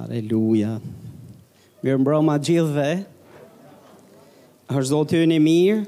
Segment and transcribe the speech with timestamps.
[0.00, 0.78] Aleluja.
[1.84, 2.86] Mirë mbro ma gjithve.
[4.72, 5.82] Hërë zotë një mirë.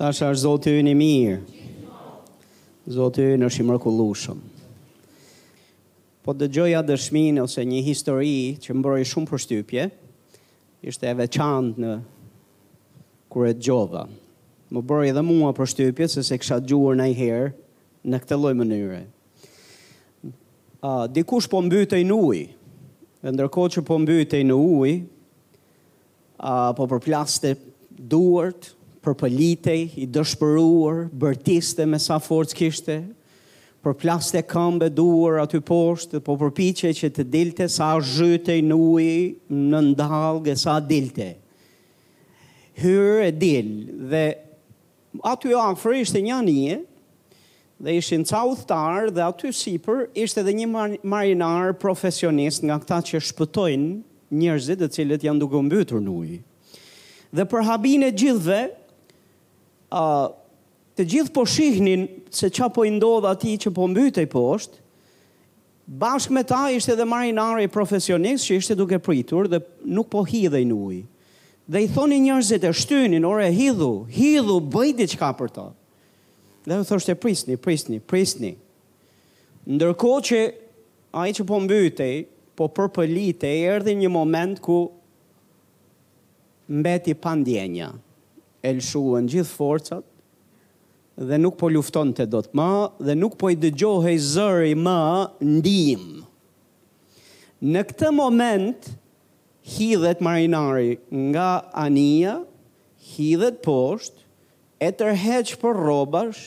[0.00, 1.34] Thashë hërë zotë një mirë.
[2.96, 3.76] Zotë ju i shimë
[6.24, 9.84] Po dë gjoja dëshmin ose një histori që mbroj shumë për shtypje,
[10.84, 11.92] ishte e veçantë në
[13.32, 14.06] kure gjova.
[14.70, 17.52] Më bërë edhe mua për shtypje, se se kësha gjuar herë
[18.04, 18.86] në këtë loj mënyre.
[18.88, 19.06] Mënyre
[20.82, 22.46] uh, dikush po mbytej në ujë.
[23.20, 24.98] Dhe ndërkohë që po mbytej në ujë,
[26.40, 27.54] a uh, po përplaste
[28.00, 28.70] duart,
[29.00, 32.96] përpëlitej i dëshpëruar, bërtiste me sa forcë kishte,
[33.84, 39.80] përplaste këmbë duar aty poshtë, po përpiqe që të dilte sa zhytej në ujë në
[39.92, 41.30] ndalgë sa dilte.
[42.80, 43.72] Hyrë e dil
[44.12, 44.24] dhe
[45.32, 46.78] aty afër ishte një anije,
[47.80, 50.66] dhe ishin ca udhëtar dhe aty sipër ishte edhe një
[51.12, 56.36] marinar profesionist nga këta që shpëtojnë njerëzit të cilët janë duke u mbytur në ujë.
[57.40, 58.60] Dhe për habin e gjithëve,
[59.96, 60.28] uh,
[60.96, 64.76] të gjithë po shihnin se qa po ndodhë ati që po mbytej poshtë,
[66.04, 70.68] bashkë me ta ishte dhe marinari profesionist që ishte duke pritur dhe nuk po hidhej
[70.68, 71.02] në ujë.
[71.70, 75.68] Dhe i thoni njerëzit e shtynin, ore, hidhu, hidhu, bëj diçka për ta.
[76.70, 78.50] Dhe më thoshtë e prisni, prisni, prisni.
[79.74, 80.40] Ndërko që
[81.18, 82.06] a i që po mbyte,
[82.54, 84.76] po përpëllite, e erdi një moment ku
[86.78, 87.88] mbeti pandjenja,
[88.62, 90.06] e lëshuën gjithë forcat,
[91.26, 92.68] dhe nuk po lufton të do të ma,
[93.02, 94.96] dhe nuk po i dëgjohë zëri ma
[95.42, 96.06] ndim.
[97.66, 98.92] Në këtë moment,
[99.74, 101.00] hidhet marinari
[101.34, 101.50] nga
[101.82, 102.38] anija,
[103.10, 104.22] hidhet poshtë,
[104.80, 106.46] e tërheqë për robash,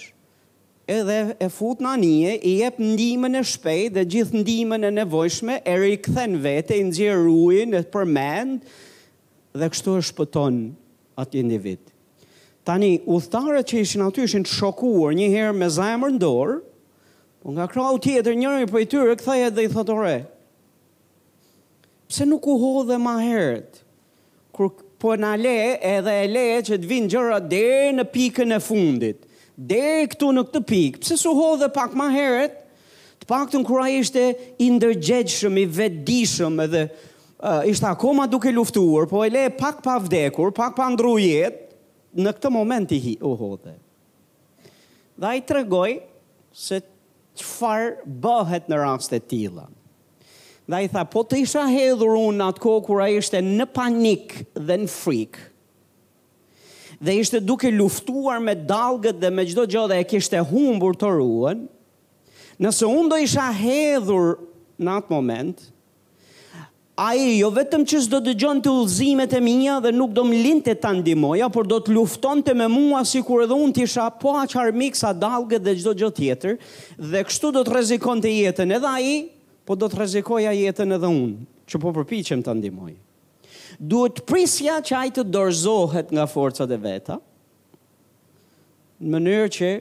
[0.91, 5.59] edhe e fut në anije, i jep ndimën e shpejt dhe gjithë ndimën e nevojshme,
[5.63, 8.65] e rikëthen vete, i nëgjë ruin e përmend,
[9.53, 10.57] dhe kështu e shpëton
[11.23, 11.87] atë individ.
[12.67, 16.59] Tani, uthtarët që ishin aty ishin shokuar një herë me zajmër ndorë,
[17.43, 20.17] po nga krau tjetër njëri për i tyre, këthaj dhe i thotore,
[22.11, 23.81] pse nuk u hodhe ma herët,
[24.55, 24.71] kur
[25.01, 25.57] po në le
[25.95, 27.65] edhe e le që të vinë gjëra dhe
[27.99, 29.27] në pikën e fundit,
[29.57, 32.55] deri këtu në këtë pikë, pse su hodhe pak ma heret,
[33.21, 34.23] të pak të në kura ishte
[34.57, 40.51] i i vedishëm edhe uh, ishte akoma duke luftuar, po e le pak pa vdekur,
[40.57, 41.59] pak pa ndrujet,
[42.13, 43.77] në këtë moment i u hodhe.
[45.17, 45.89] Dhe i të regoj
[46.53, 46.81] se
[47.37, 49.67] qëfar bëhet në rastet tila.
[50.69, 54.79] Dhe i tha, po të isha hedhur unë atë kohë kura ishte në panik dhe
[54.83, 55.49] në frikë,
[57.03, 61.09] dhe ishte duke luftuar me dalgët dhe me gjdo gjo dhe e kishte humbur të
[61.19, 61.65] ruën,
[62.63, 64.37] nëse unë do isha hedhur
[64.83, 65.63] në atë moment,
[67.03, 70.23] a i jo vetëm që s'do të gjonë të ullzimet e mija dhe nuk do
[70.29, 73.57] më linte të të ndimoja, por do të lufton të me mua si kur edhe
[73.57, 76.57] unë t'isha po a që sa dalgët dhe gjdo gjo tjetër,
[77.01, 79.15] dhe kështu do të rezikon të jetën edhe a i,
[79.65, 81.35] po do të rezikoja jetën edhe unë,
[81.67, 82.99] që po përpi që më të ndimoja
[83.83, 87.17] duhet prisja që ajtë të dorzohet nga forcat e veta,
[89.03, 89.71] në mënyrë që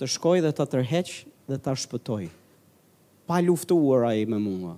[0.00, 1.12] të shkoj dhe të tërheq
[1.52, 2.24] dhe të shpëtoj.
[3.30, 4.72] Pa luftuar ura i me mua.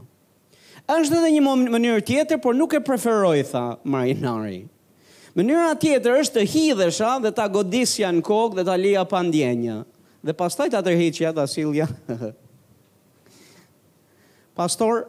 [0.93, 4.67] Êshtë dhe një mënyrë tjetër, por nuk e preferoj, tha marinari.
[5.37, 9.81] Mënyra tjetër është të hidhesha dhe ta godisja në kokë dhe ta lija pa ndjenja.
[10.25, 11.89] Dhe pastaj ta tërhiqja, të asilja.
[14.59, 15.03] Pastor,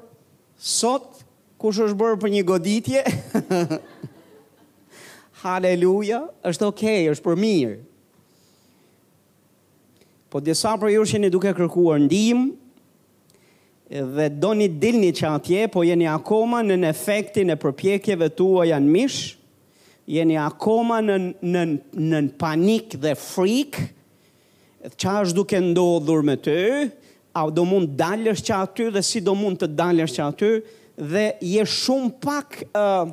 [0.59, 1.16] sot
[1.61, 3.03] kush është bërë për një goditje,
[5.43, 6.19] haleluja,
[6.49, 7.75] është okej, okay, është për mirë.
[10.33, 12.47] Po disa për ju shenë duke kërkuar ndihmë
[14.17, 18.89] dhe do një dilni që atje, po jeni akoma në efektin e përpjekjeve tua janë
[18.91, 19.19] mish,
[20.11, 21.63] jeni akoma në, në,
[22.11, 23.79] në panik dhe frik,
[24.99, 26.57] qa është duke ndodhur me të,
[27.37, 30.51] a do mund dalësh që aty dhe si do mund të dalësh që aty,
[30.97, 33.05] dhe je shumë pak uh,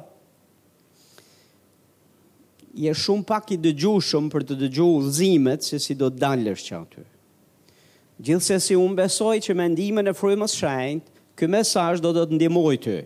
[2.74, 6.78] je shumë pak i dëgjushëm për të dëgju udhëzimet se si do të dalësh që
[6.78, 7.04] aty.
[8.40, 11.00] se si unë besoj që me ndime e frujmës shajnë,
[11.36, 12.96] këj mesaj do të të ndimoj të.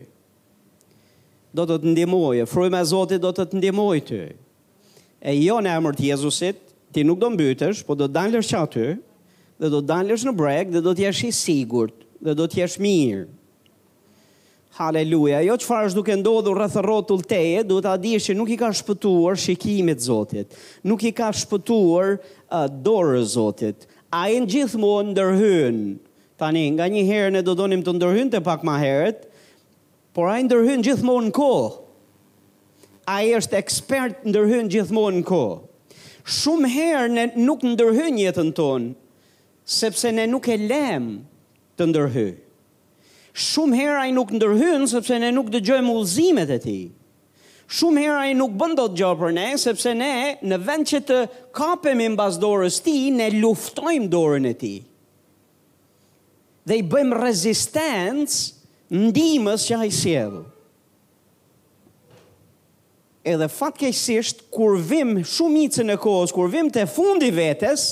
[1.54, 4.22] Do të të ndimoj, e frujmë zotit do të të ndimoj të.
[5.20, 6.58] E jo në emër të Jezusit,
[6.92, 8.86] ti nuk do mbytësh, po do të dalësh që aty,
[9.58, 12.60] dhe do të dalësh në breg, dhe do të jesh i sigurt, dhe do të
[12.62, 13.24] jesh mirë.
[14.78, 15.40] Haleluja.
[15.42, 18.68] Jo çfarë është duke ndodhur rreth rrotull teje, duhet ta dish që nuk i ka
[18.78, 20.54] shpëtuar shikimit Zotit.
[20.86, 23.88] Nuk i ka shpëtuar uh, dorë Zotit.
[24.14, 25.80] Ai gjithmonë ndërhyn.
[26.38, 29.24] Tani nga një herë ne do donim të ndërhyn të pak më herët,
[30.14, 31.74] por ai ndërhyn gjithmonë kohë.
[33.16, 35.62] Ai është ekspert ndërhyn gjithmonë kohë.
[36.38, 38.92] Shumë herë ne nuk ndërhyn jetën tonë,
[39.80, 41.16] sepse ne nuk e lem
[41.78, 42.36] të ndërhyjë
[43.38, 46.80] shumë hera ai nuk ndërhyjn sepse ne nuk dëgjojmë udhëzimet e tij.
[47.68, 50.12] Shumë hera ai nuk bën dot gjë për ne sepse ne
[50.48, 51.18] në vend që të
[51.58, 54.78] kapemi në dorës ti, ne luftojmë dorën e tij.
[56.68, 58.40] Dhe i bëjmë rezistencë
[59.10, 60.38] ndihmës që ai sjell.
[63.28, 67.84] Edhe fatkeqësisht kur vim shumicën e kohës, kur vim te fundi vetes,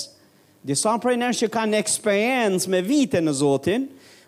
[0.65, 3.85] disa prej nesh që kanë experience me vite në Zotin,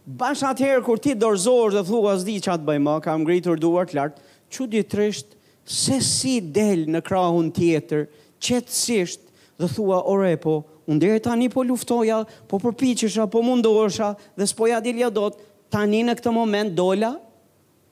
[0.09, 3.59] Bash atëherë kur ti dorëzohesh dhe thua as di ça të bëj më, kam ngritur
[3.61, 4.15] duart lart,
[4.57, 5.35] çuditërisht
[5.69, 8.07] se si del në krahun tjetër,
[8.41, 9.21] qetësisht
[9.61, 10.55] dhe thua ore po,
[10.89, 15.37] u deri tani po luftoja, po përpiqesha, po mundohesha dhe s'po ja dilja dot.
[15.69, 17.13] Tani në këtë moment dola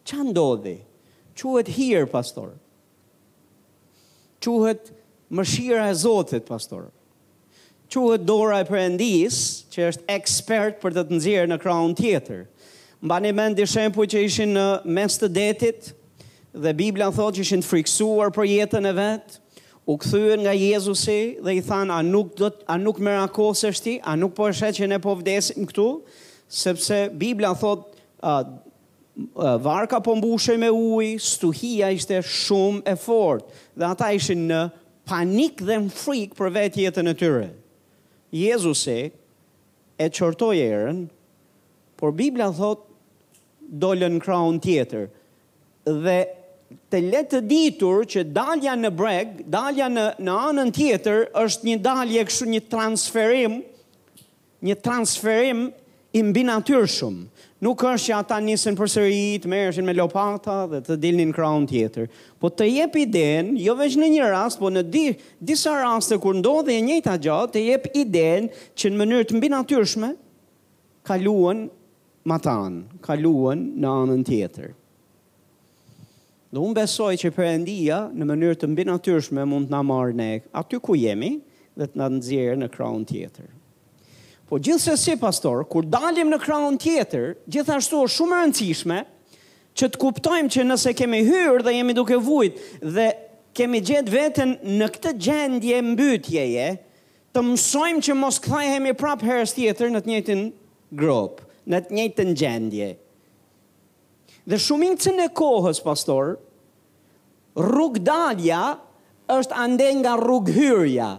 [0.09, 0.79] ç'a ndodhi?
[1.37, 2.55] Quhet hir pastor.
[4.41, 4.89] Quhet
[5.29, 6.89] mëshira e Zotit pastor
[7.91, 9.37] quhet dora e perëndis,
[9.73, 12.43] që është ekspert për të të nxjerrë në krahun tjetër.
[13.07, 14.65] Mbani mend di shembull që ishin në
[14.97, 15.91] mes të detit
[16.57, 19.37] dhe Bibla thotë që ishin friksuar për jetën e vet,
[19.87, 23.15] u kthyen nga Jezusi dhe i than a nuk do a nuk më
[23.85, 25.89] ti, a nuk po e shet që ne po vdesim këtu,
[26.49, 28.47] sepse Bibla thotë uh,
[29.63, 33.47] varka po mbushej me ujë, stuhia ishte shumë e fortë
[33.77, 34.65] dhe ata ishin në
[35.07, 37.47] panik dhe në frikë për vetë jetën e tyre.
[37.47, 37.65] Të
[38.35, 39.13] Jezusi
[39.99, 41.07] e qortoj erën,
[41.97, 42.83] por Biblia thot
[43.81, 45.07] dollën kraun tjetër.
[45.87, 46.19] Dhe
[46.91, 51.79] të letë të ditur që dalja në breg, dalja në, në anën tjetër është një
[51.85, 53.61] dalje këshu një transferim,
[54.67, 55.69] një transferim
[56.17, 57.21] i mbi natyrshëm.
[57.23, 57.27] shumë.
[57.57, 61.37] Nuk është që ata njësën për sëri, të mërëshin me lopata dhe të dilnin në
[61.39, 64.83] kraun tjetër, po të jep i den, jo veç në një rast, po në
[65.41, 69.39] disa raste kur ndodhe e njëta gjatë, të jep i den që në mënyrë të
[69.41, 72.77] mbinatyrshme, natyrshme, ma matan,
[73.07, 74.71] kaluen në anën tjetër.
[76.53, 80.77] Dhe unë besoj që për në mënyrë të mbinatyrshme, mund të na marrë nekë aty
[80.85, 81.39] ku jemi
[81.77, 83.56] dhe të na nëzirë në kraun tjetër.
[84.49, 88.99] Po gjithse si pastor, kur dalim në kraun tjetër, gjithashtu është shumë rëndësishme
[89.77, 92.61] që të kuptojmë që nëse kemi hyrë dhe jemi duke vujt
[92.95, 93.09] dhe
[93.59, 96.69] kemi gjithë vetën në këtë gjendje mbytjeje,
[97.35, 100.45] të mësojmë që mos këthajhemi prapë herës tjetër në të njëtën
[101.03, 102.91] grobë, në të njëtën gjendje.
[104.47, 106.37] Dhe shumim të në kohës, pastor,
[107.59, 108.63] rrug dalja
[109.41, 110.77] është ande nga rrug hyrja.
[110.79, 111.13] Rrug hyrja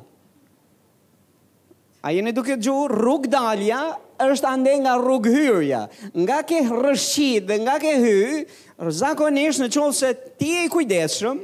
[2.07, 3.81] A jeni duke gju, rrug dalja
[4.31, 5.81] është ande nga rrug hyrja.
[6.15, 8.21] Nga ke rrëshqit dhe nga ke hy,
[8.95, 11.41] zakonisht në qovë se ti e i kujdeshëm,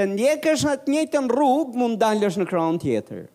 [0.00, 3.26] të ndjek është në të njëtën rrug, mund dalësh në kronë tjetër.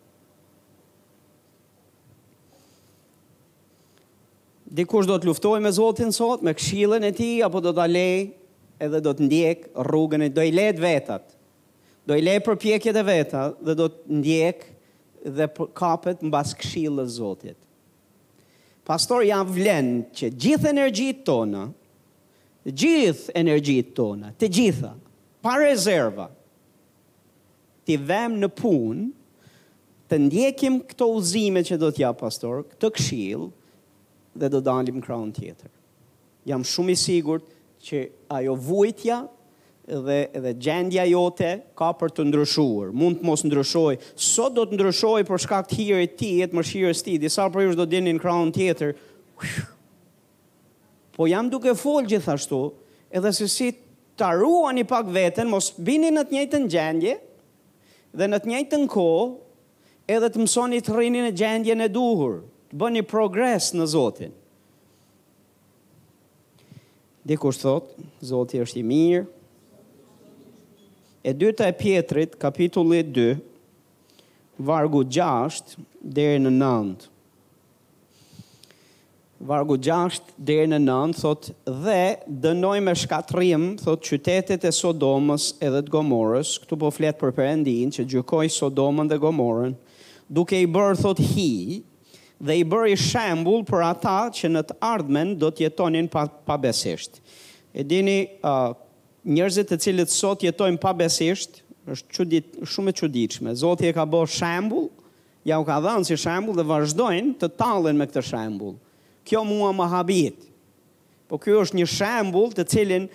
[4.80, 8.16] Dikush do të luftoj me Zotin sot, me kshilën e ti, apo do të alej,
[8.82, 11.30] edhe do të ndjek rrugën e do i letë vetat.
[12.10, 14.72] Do i letë për pjekjet e veta, dhe do të ndjek
[15.30, 17.58] dhe kapet në basë këshilë e Zotit.
[18.86, 21.64] Pastor, jam vlenë që gjithë energjit tonë,
[22.70, 24.92] gjithë energjit tonë, të gjitha,
[25.42, 26.28] pa rezerva,
[27.86, 29.08] të vem në punë,
[30.06, 33.48] të ndjekim këto uzime që do t'ja, pastor, këto këshilë,
[34.38, 35.72] dhe do dalim kraun tjetër.
[36.46, 37.42] Jam shumë i sigur
[37.86, 38.04] që
[38.36, 39.24] ajo vujtja
[39.86, 42.88] dhe dhe gjendja jote ka për të ndryshuar.
[42.90, 43.98] Mund të mos ndryshoj.
[44.18, 47.68] Sot do të ndryshoj për shkak të hirit të ti, të mëshirës të Disa për
[47.68, 48.96] ju do të në krahun tjetër.
[51.16, 52.58] Po jam duke fol gjithashtu,
[53.14, 53.70] edhe se si
[54.18, 57.14] ta ruani pak veten, mos bini në të njëjtën gjendje
[58.16, 59.28] dhe në të njëjtën kohë,
[60.12, 62.40] edhe të mësoni të rrini në gjendjen e duhur,
[62.72, 64.34] të bëni progres në Zotin.
[67.26, 67.88] Dikur thot,
[68.24, 69.24] Zoti është i mirë,
[71.26, 73.42] E dyta e Pietrit, kapitulli 2,
[74.62, 77.08] vargu 6 deri në 9.
[79.48, 81.48] Vargu 6 deri në 9 thot
[81.82, 81.98] dhe
[82.44, 87.90] dënoi me shkatrim thot qytetet e Sodomës edhe të Gomorës, këtu po flet për Perëndin
[87.92, 89.74] që gjykoi Sodomën dhe Gomorën,
[90.30, 91.50] duke i bërë thot hi
[92.38, 96.28] dhe i i shembull për ata që në të ardhmen do të jetonin pa,
[97.76, 98.72] E dini uh,
[99.26, 101.56] Njerëzit të cilët sot jetojnë pabesisht,
[101.90, 103.54] është çudit shumë e çuditshme.
[103.58, 104.84] Zoti e ka bërë shembull,
[105.46, 108.76] ja u ka dhënë si shembull dhe vazhdojnë të tallen me këtë shembull.
[109.26, 110.44] Kjo mua më habit.
[111.26, 113.08] Po ky është një shembull të cilin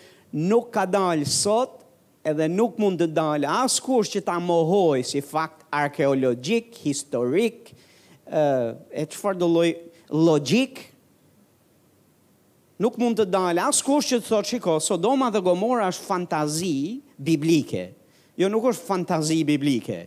[0.51, 1.79] nuk ka dalë sot
[2.27, 3.47] edhe nuk mund të dalë.
[3.63, 7.71] As kush që ta mohoj si fakt arkeologjik, historik,
[8.27, 9.15] etj.
[9.39, 9.71] do the
[10.11, 10.90] logjik,
[12.81, 16.73] nuk mund të dalë as kush që të thotë shiko, Sodoma dhe Gomora është fantazi
[17.17, 17.85] biblike.
[18.41, 19.99] Jo nuk është fantazi biblike.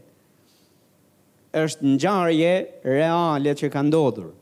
[1.54, 2.52] Është ngjarje
[2.90, 4.32] reale që ka ndodhur.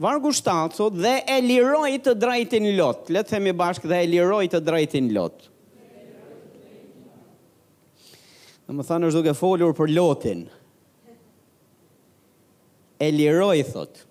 [0.00, 3.08] Vargu 7 thotë dhe e liroi të drejtin Lot.
[3.12, 5.46] Le të themi bashkë dhe e liroi të drejtin Lot.
[8.70, 10.44] Në më thanë është duke folur për lotin.
[13.00, 14.02] E liroj, thotë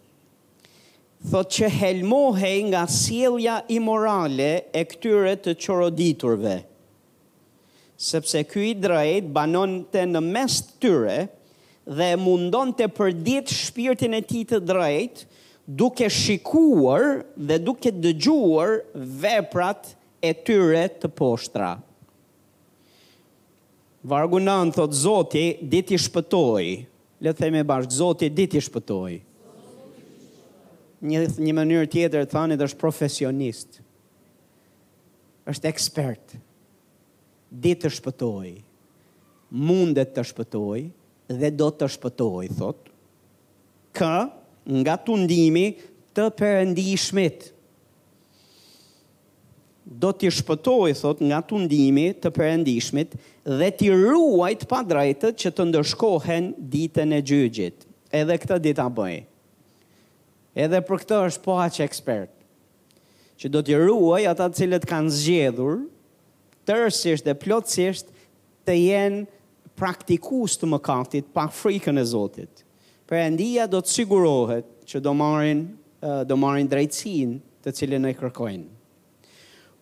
[1.28, 6.54] thot që helmohej nga sielja imorale e këtyre të qoroditurve,
[8.00, 11.18] sepse ky i drejt banon të në mes të tyre
[12.00, 15.26] dhe mundon të përdit shpirtin e ti të drejt,
[15.68, 18.78] duke shikuar dhe duke dëgjuar
[19.22, 19.92] veprat
[20.26, 21.76] e tyre të poshtra.
[24.10, 24.40] Vargu
[24.74, 26.66] thot Zoti, dit i shpëtoj.
[27.22, 29.18] Le theme bashkë, Zoti, Zoti, dit i shpëtoj
[31.01, 33.79] një, një mënyrë tjetër të thanit është profesionist,
[35.50, 36.36] është ekspert,
[37.50, 38.50] ditë të shpëtoj,
[39.50, 40.82] mundet të shpëtoj,
[41.39, 42.86] dhe do të shpëtoj, thot,
[44.00, 44.29] Ka
[44.70, 45.63] nga të ndimi
[46.15, 47.29] të përëndi i
[49.89, 53.08] Do të shpëtoj, thot, nga të ndimi të përëndi i
[53.60, 57.88] dhe të ruajt pa drejtët që të ndërshkohen ditën e gjyëgjit.
[58.22, 59.25] Edhe këtë a bëjë.
[60.58, 62.32] Edhe për këtë është po aq ekspert.
[63.39, 65.84] Që do t'i ruaj ata të cilët kanë zgjedhur
[66.68, 68.10] tërësisht dhe plotësisht
[68.68, 69.22] të jenë
[69.79, 72.65] praktikus të mëkatit pa frikën e Zotit.
[73.10, 75.62] Perëndia do të sigurohet që do marrin
[76.29, 78.65] do marrin drejtësinë të cilën ai kërkojnë.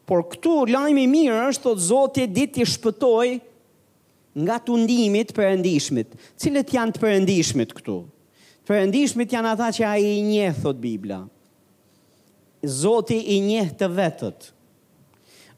[0.08, 3.32] Por këtu lajmi i mirë është se Zoti ditë të shpëtoj
[4.48, 6.14] nga tundimit perëndishmit.
[6.38, 7.98] Cilët janë të perëndishmit këtu?
[8.68, 11.22] Përëndishmit janë ata që a i një, thot Biblia.
[12.68, 14.50] Zoti i një të vetët.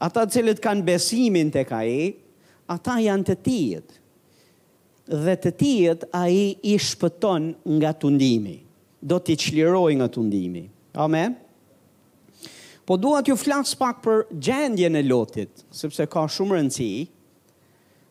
[0.06, 2.04] Ata cilët kanë besimin të ka i,
[2.74, 3.96] ata janë të tijet.
[5.10, 7.50] Dhe të tijet a i i shpëton
[7.80, 8.56] nga të ndimi.
[9.02, 10.64] Do t'i qliroj nga të ndimi.
[11.02, 11.34] Amen?
[12.86, 17.02] Po duat ju flasë pak për gjendje në lotit, sëpse ka shumë rëndësi i,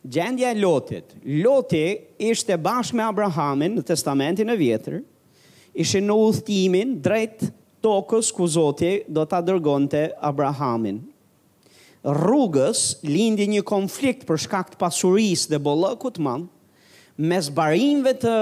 [0.02, 5.00] gjendja e lotit, loti ishte bashkë me Abrahamin në testamentin e vjetër,
[5.78, 7.48] ishe në uthtimin drejt
[7.84, 9.40] tokës ku zoti do të
[9.88, 11.00] të Abrahamin.
[12.06, 16.46] Rrugës lindi një konflikt për shkakt pasuris dhe bollëkut man,
[17.18, 18.34] mes barinve të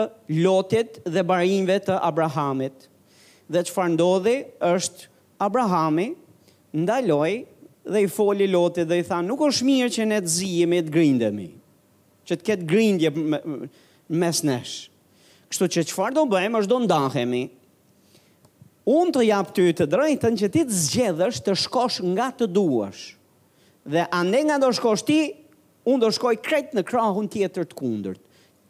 [0.45, 2.89] lotit dhe barinve të Abrahamit.
[3.49, 5.09] Dhe që farë ndodhi është
[5.41, 6.11] Abrahami
[6.77, 7.33] ndaloj
[7.87, 10.93] dhe i foli lotit dhe i tha, nuk është mirë që ne të zijemi të
[10.95, 11.47] grindemi,
[12.27, 14.75] që të ketë grindje mes nesh.
[15.47, 17.45] Kështu që qëfar do bëjmë është do ndahemi,
[18.91, 23.05] unë të japë ty të drejtën që ti të zgjedhësh të shkosh nga të duash,
[23.87, 25.21] dhe ande nga do shkosh ti,
[25.87, 28.23] unë do shkoj kretë në krahun tjetër të kundërt.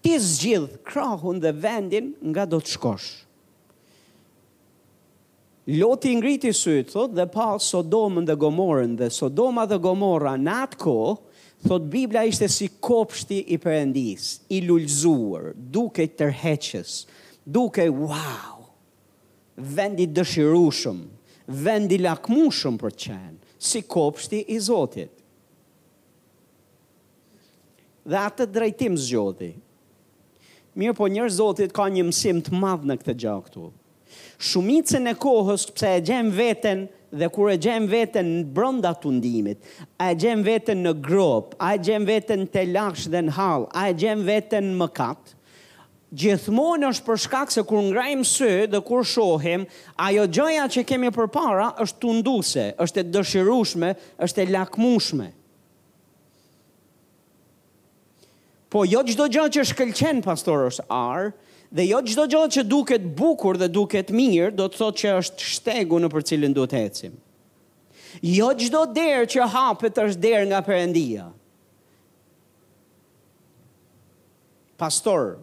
[0.04, 3.08] Ti zgjidh krahun dhe vendin nga do të shkosh.
[5.66, 10.78] Loti ngriti sytë, thot, dhe pa Sodomën dhe Gomorën, dhe Sodoma dhe Gomorra në atë
[10.78, 10.92] ko,
[11.66, 16.92] thot, Biblia ishte si kopshti i përëndis, i lullzuar, duke tërheqës,
[17.42, 18.62] duke wow,
[19.58, 21.00] vendi dëshirushëm,
[21.66, 25.10] vendi lakmushëm për qenë, si kopshti i Zotit.
[28.06, 29.50] Dhe atë drejtim zgjodhi.
[30.78, 33.64] Mirë po njërë Zotit ka një mësim të madhë në këtë gjakëtu.
[33.66, 33.84] Mirë
[34.42, 39.58] shumicën e kohës pse e gjem veten dhe kur e gjem veten në brenda tundimit,
[39.98, 43.68] a e gjem veten në grop, a e gjem veten te lash dhe në hall,
[43.72, 45.32] a e gjem veten në mëkat,
[46.16, 49.64] Gjithmonë është për shkak se kur ngrajmë sy dhe kur shohim,
[50.00, 53.90] ajo gjëja që kemi përpara është tunduese, është e dëshirueshme,
[54.24, 55.26] është e lakmueshme.
[58.70, 61.34] Po jo çdo gjë që shkëlqen pastorës ar,
[61.74, 65.48] Dhe jo çdo gjë që duket bukur dhe duket mirë, do të thotë që është
[65.54, 67.16] shtegu në për cilin duhet të ecim.
[68.22, 71.26] Jo çdo derë që hapet është derë nga Perëndia.
[74.78, 75.34] Pastor,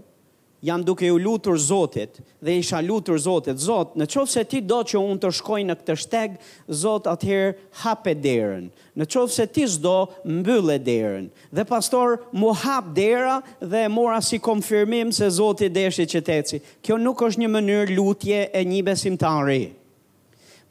[0.63, 4.79] jam duke u lutur Zotit dhe isha lutur Zotit, Zot, në qovë se ti do
[4.88, 6.38] që unë të shkoj në këtë shteg,
[6.84, 7.50] Zot atëherë
[7.82, 13.84] hape derën, në qovë se ti zdo mbyllë derën, dhe pastor mu hap dera dhe
[13.91, 16.63] mora si konfirmim se Zotit deshi që teci.
[16.82, 19.63] Kjo nuk është një mënyrë lutje e një besimtari.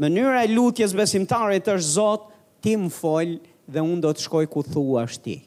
[0.03, 2.31] Mënyra e lutjes besimtarit është Zot,
[2.65, 3.37] ti më foljë
[3.73, 5.45] dhe unë do të shkoj ku thua shtik.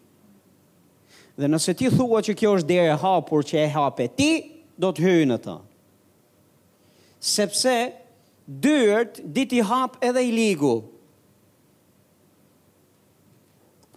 [1.36, 4.30] Dhe nëse ti thua që kjo është dere hapur që e hape ti,
[4.80, 5.58] do të hyjë në ta.
[7.26, 7.74] Sepse,
[8.64, 10.76] dyrët, dit i hap edhe i ligu.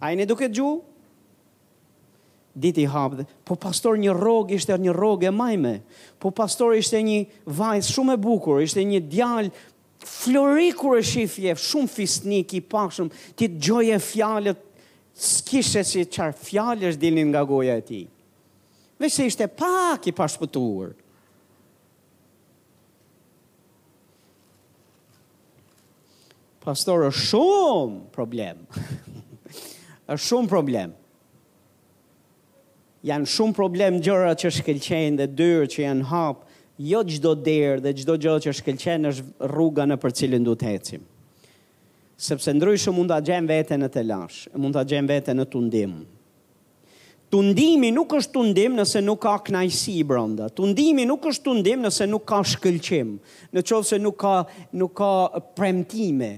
[0.03, 0.73] A i në duke gju?
[2.59, 3.25] Dit i hap dhe.
[3.47, 5.73] Po pastor një rogë ishte një rogë e majme.
[6.19, 7.21] Po pastor ishte një
[7.59, 9.51] vajzë shumë e bukur, ishte një djalë
[10.09, 14.65] flori kur e shifje, shumë fisnik i pashëm, ti të gjoje fjalët
[15.19, 17.99] s'kishe si qarë fjallë është dilin nga goja e ti.
[18.99, 20.93] Vesh se ishte pak i pashpëtuar.
[26.63, 28.63] Pastor, është shumë problem.
[30.11, 30.95] është shumë problem.
[33.07, 36.57] Janë shumë problem gjëra që shkelqenë dhe dyrë që janë hapë,
[36.93, 40.73] jo gjdo derë dhe gjdo gjë që shkelqenë është rruga në për cilin du të
[40.73, 41.07] hecim
[42.19, 45.51] sepse ndryshë mund të gjem vete në të lash, mund të gjem vete në të
[45.53, 46.01] Tundimi
[47.29, 51.53] Të ndimi nuk është të nëse nuk ka knajsi i branda, të ndimi nuk është
[51.61, 53.13] të nëse nuk ka shkëlqim,
[53.53, 54.33] në qovë se nuk ka,
[54.81, 56.31] nuk ka premtime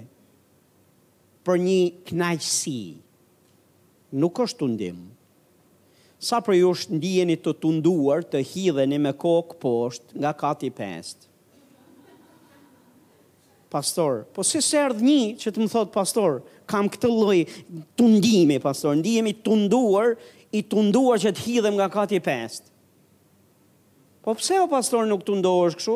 [1.48, 1.80] për një
[2.12, 2.78] knajsi.
[4.22, 4.92] Nuk është të
[6.22, 11.31] Sa për ju është ndijeni të tunduar, të hidheni me kokë poshtë nga kati pestë,
[13.72, 14.26] pastor.
[14.36, 17.40] Po si se ardhë një që të më thot pastor, kam këtë loj
[17.98, 20.16] të pastor, ndihemi të nduar,
[20.52, 22.68] i të nduar që të hidhem nga kati pest.
[24.22, 25.96] Po pse o pastor nuk të ndohë është këshu?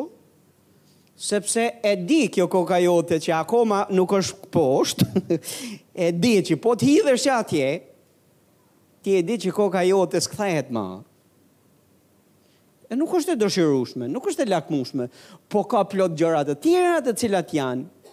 [1.16, 5.38] Sepse e di kjo koka jote që akoma nuk është poshtë,
[6.08, 7.68] e di që po të hidhër atje,
[9.04, 10.88] ti e di që koka jote së ma.
[12.86, 15.08] E nuk është e dëshirushme, nuk është e lakmushme,
[15.50, 18.10] po ka plot gjërat të tjera të cilat janë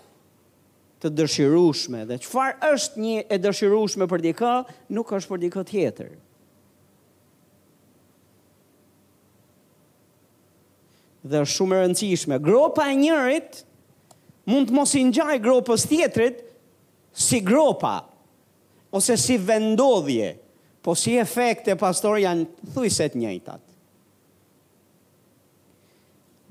[1.03, 2.05] të dëshirushme.
[2.09, 4.53] Dhe qëfar është një e dëshirushme për dikë,
[4.97, 6.13] nuk është për dikë tjetër.
[11.27, 12.39] Dhe është shumë e rëndësishme.
[12.47, 13.61] Gropa e njërit
[14.51, 16.41] mund të mos i ngjajë gropës tjetrit
[17.25, 17.93] si gropa
[18.93, 20.33] ose si vendodhje,
[20.83, 23.61] po si efekte pastor janë thuiset njëjtat.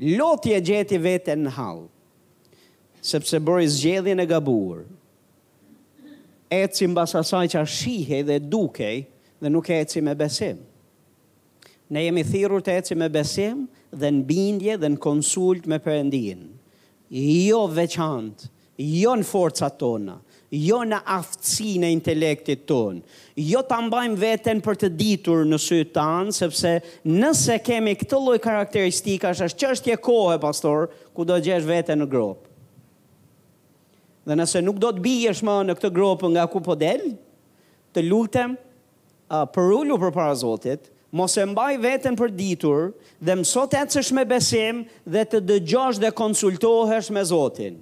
[0.00, 1.84] Loti e gjeti vetën në halë,
[3.04, 4.86] sepse bërë i zgjedi në gabuar,
[6.52, 9.02] e cimë basa saj që shihe dhe dukej
[9.42, 10.58] dhe nuk e cimë e besim.
[11.92, 15.78] Ne jemi thirur të e cimë e besim dhe në bindje dhe në konsult me
[15.84, 16.48] përëndinë.
[17.20, 18.48] Jo veçantë,
[18.80, 20.16] jo në forcat tona,
[20.52, 22.98] jo në aftësi në intelektit ton.
[23.40, 26.76] Jo ta mbajmë veten për të ditur në sy tan, sepse
[27.08, 32.08] nëse kemi këtë lloj karakteristikash, është çështje kohe, pastor, ku do të gjesh veten në
[32.12, 32.44] grop.
[34.28, 37.14] Dhe nëse nuk do të biesh më në këtë grop nga ku po del,
[37.96, 42.92] të lutem uh, për ullu për para Zotit, mos e mbaj veten për ditur
[43.24, 47.80] dhe mësot e cësh me besim dhe të dëgjosh dhe konsultohesh me Zotin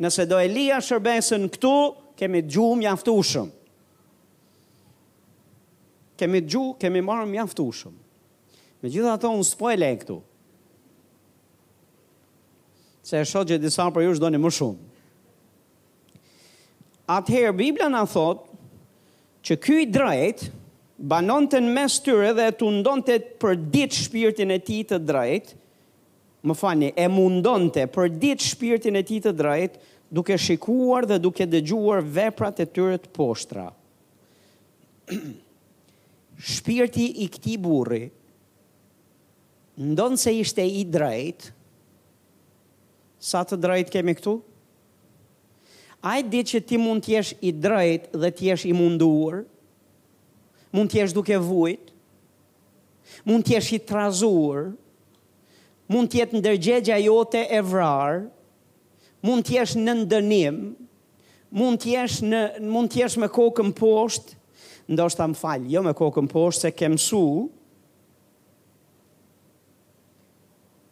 [0.00, 1.74] nëse do Elia shërbesën këtu,
[2.20, 3.50] kemi gjuhë mjaftushëm.
[6.20, 7.94] Kemi gjuhë, kemi marë mjaftushëm.
[8.80, 10.16] Me gjitha ato, unë s'po e le këtu.
[13.04, 14.86] Se e shodë që disa për ju shdojnë më shumë.
[17.10, 18.60] Atëherë, Biblia në thotë
[19.48, 20.50] që kuj drejtë,
[21.10, 24.98] banon të në mes tyre dhe të ndon të për ditë shpirtin e ti të
[25.08, 25.56] drejtë,
[26.48, 29.80] më fani, e mundon të për ditë shpirtin e ti të drejtë,
[30.12, 33.68] duke shikuar dhe duke dëgjuar veprat e tyre të poshtra.
[36.52, 38.02] Shpirti i këtij burri
[39.80, 41.50] ndonë se ishte i drejt,
[43.20, 44.34] sa të drejt kemi këtu?
[46.08, 49.42] A i ditë që ti mund t'jesh i drejt dhe t'jesh i munduar,
[50.74, 51.92] mund t'jesh duke vujt,
[53.28, 54.70] mund t'jesh i trazuar,
[55.90, 58.24] mund t'jetë ndërgjegja jote e vrarë,
[59.24, 60.58] mund të jesh në ndënim,
[61.60, 64.36] mund të jesh në mund të jesh me kokën poshtë,
[64.90, 67.24] ndoshta më fal, jo me kokën poshtë se ke mësu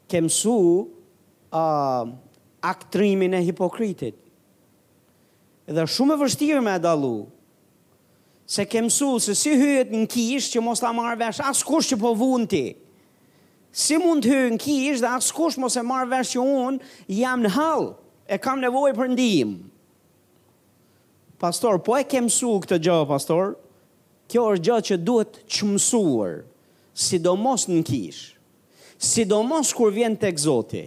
[0.08, 0.54] ke mësu
[1.52, 2.10] ë uh,
[2.64, 4.14] aktrimin e hipokritit.
[5.68, 7.26] Edhe shumë e vështirë me dallu.
[8.48, 11.90] se ke mësu se si hyet në kishë që mos ta marrë vesh as kush
[11.92, 12.76] që po vunti.
[13.76, 17.12] Si mund të hyë në kishë dhe as kush mos e marrë vesh që unë
[17.20, 17.90] jam në halë
[18.28, 19.56] e kam nevojë për ndihmë.
[21.40, 23.54] Pastor, po e ke su këtë gjë, pastor.
[24.28, 26.34] Kjo është gjë që duhet të mësuar,
[27.00, 28.18] sidomos në kish.
[29.00, 30.82] Sidomos kur vjen tek Zoti.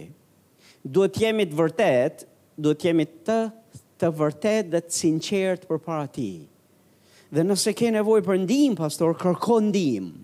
[0.84, 2.22] Duhet jemi të vërtet,
[2.56, 3.40] duhet jemi të
[4.02, 6.30] të vërtet dhe të sinqert përpara Ti.
[7.32, 10.14] Dhe nëse ke nevojë për ndihmë, pastor, kërko ndihmë.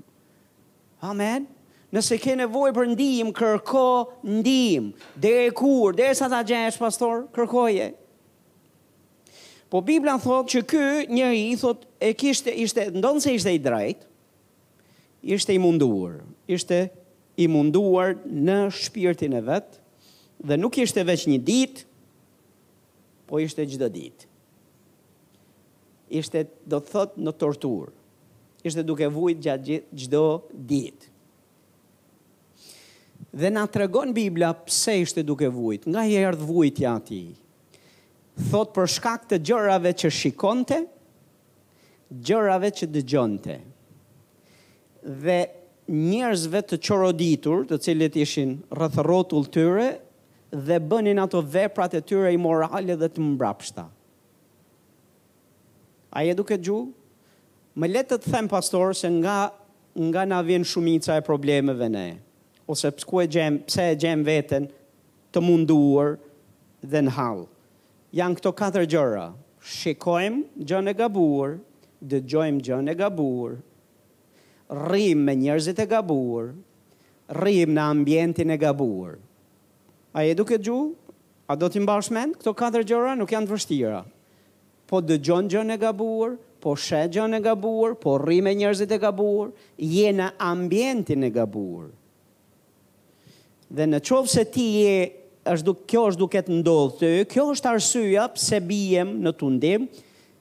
[1.06, 1.06] Amen.
[1.08, 1.46] Amen.
[1.88, 3.82] Nëse ke nevojë për ndihmë, kërko
[4.20, 4.90] ndihmë.
[5.16, 7.86] Deri kur, derisa ta gjesh pastor, kërkoje.
[9.72, 10.82] Po Bibla thot që ky
[11.16, 14.04] njeri i thot e kishte ishte ndonse ishte i drejt,
[15.24, 16.82] ishte i munduar, ishte
[17.44, 19.80] i munduar në shpirtin e vet
[20.48, 21.84] dhe nuk ishte veç një ditë,
[23.28, 24.28] po ishte çdo ditë.
[26.20, 27.92] Ishte do të thot në torturë.
[28.68, 30.26] Ishte duke vujt gjatë gjithë gjdo
[30.72, 31.12] ditë.
[33.30, 37.22] Dhe na tregon Bibla pse ishte duke vujt, nga i erdh vujtja ati.
[38.50, 40.78] Thot për shkak të gjërave që shikonte,
[42.24, 43.56] gjërave që dëgjonte.
[45.24, 45.38] Dhe
[45.90, 49.88] njerëzve të çoroditur, të cilët ishin rreth rrotull tyre
[50.68, 53.84] dhe bënin ato veprat e tyre imorale dhe të mbrapshta.
[56.16, 56.78] A e duket ju?
[57.78, 59.38] Më le të them pastor se nga
[59.98, 62.06] nga na vjen shumica e problemeve ne
[62.68, 64.68] ose pse ku e gjem, pse e gjem veten
[65.32, 66.18] të munduar
[66.90, 67.42] dhe në hall.
[68.16, 69.26] Janë këto katër gjëra.
[69.68, 71.50] shikojmë gjën e gabuar,
[72.10, 73.56] dëgjojmë gjën e gabuar,
[74.84, 76.46] rrim me njerëzit e gabuar,
[77.38, 79.18] rrim në ambientin e gabuar.
[80.16, 80.78] A e duket ju?
[81.50, 84.00] A do të mbash mend këto katër gjëra nuk janë të vështira.
[84.88, 89.52] Po dëgjon gjën e gabuar, po shëgjon e gabuar, po rrim me njerëzit e gabuar,
[89.76, 91.90] je në ambientin e gabuar.
[93.68, 94.92] Dhe në qovë se ti e
[95.48, 99.84] është duke, kjo është duke të ndodhë të, kjo është arsyja pëse bijem në tundim,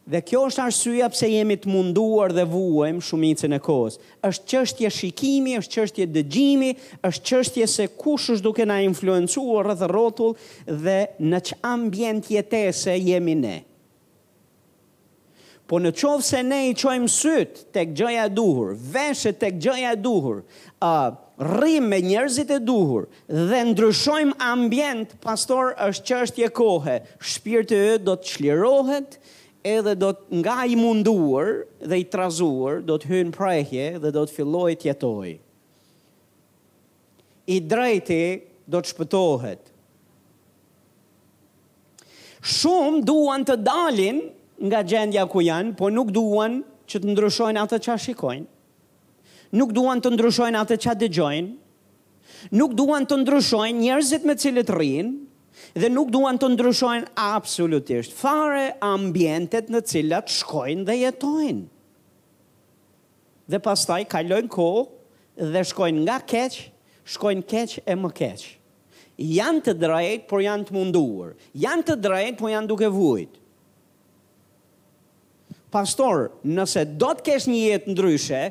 [0.07, 3.97] dhe kjo është arsyja pëse jemi të munduar dhe vuem shumicën e kohës.
[4.23, 6.71] është qështje shikimi, është qështje dëgjimi,
[7.09, 10.37] është qështje se kush është duke na influencuar rreth rrotull
[10.85, 13.57] dhe në që ambjent jetese jemi ne.
[15.67, 20.45] Po në qovë se ne i qojmë sytë tek gjëja duhur, veshët tek gjëja duhur,
[20.79, 20.95] a...
[21.11, 26.97] Uh, rrim me njerëzit e duhur dhe ndryshojmë ambient, pastor, është çështje kohe.
[27.21, 29.17] Shpirti yt do të çlirohet
[29.63, 34.25] edhe do të nga i munduar dhe i trazuar do të hyn prehje dhe do
[34.25, 35.35] të fillojë të jetojë.
[37.47, 38.21] I drejti
[38.67, 39.61] do të shpëtohet.
[42.47, 44.19] Shumë duan të dalin
[44.63, 48.47] nga gjendja ku janë, po nuk duan që të ndryshojnë atë që shikojnë
[49.55, 51.51] nuk duan të ndryshojnë atë që dëgjojnë,
[52.59, 55.13] nuk duan të ndryshojnë njerëzit me cilët rrinë,
[55.77, 61.65] dhe nuk duan të ndryshojnë absolutisht fare ambientet në cilat shkojnë dhe jetojnë.
[63.47, 66.59] Dhe pastaj kalojnë kohë dhe shkojnë nga keq,
[67.15, 68.47] shkojnë keq e më keq.
[69.17, 71.31] Janë të drejtë, por janë të munduar.
[71.57, 73.39] Janë të drejtë, por janë duke vujtë.
[75.67, 78.41] Pastor, nëse do të kesh një jetë ndryshe,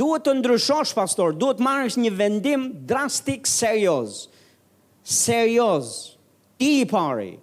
[0.00, 4.22] duhet të ndryshosh pastor, duhet të marrësh një vendim drastik serioz.
[5.16, 5.90] Serioz.
[6.62, 7.34] Ti i pari.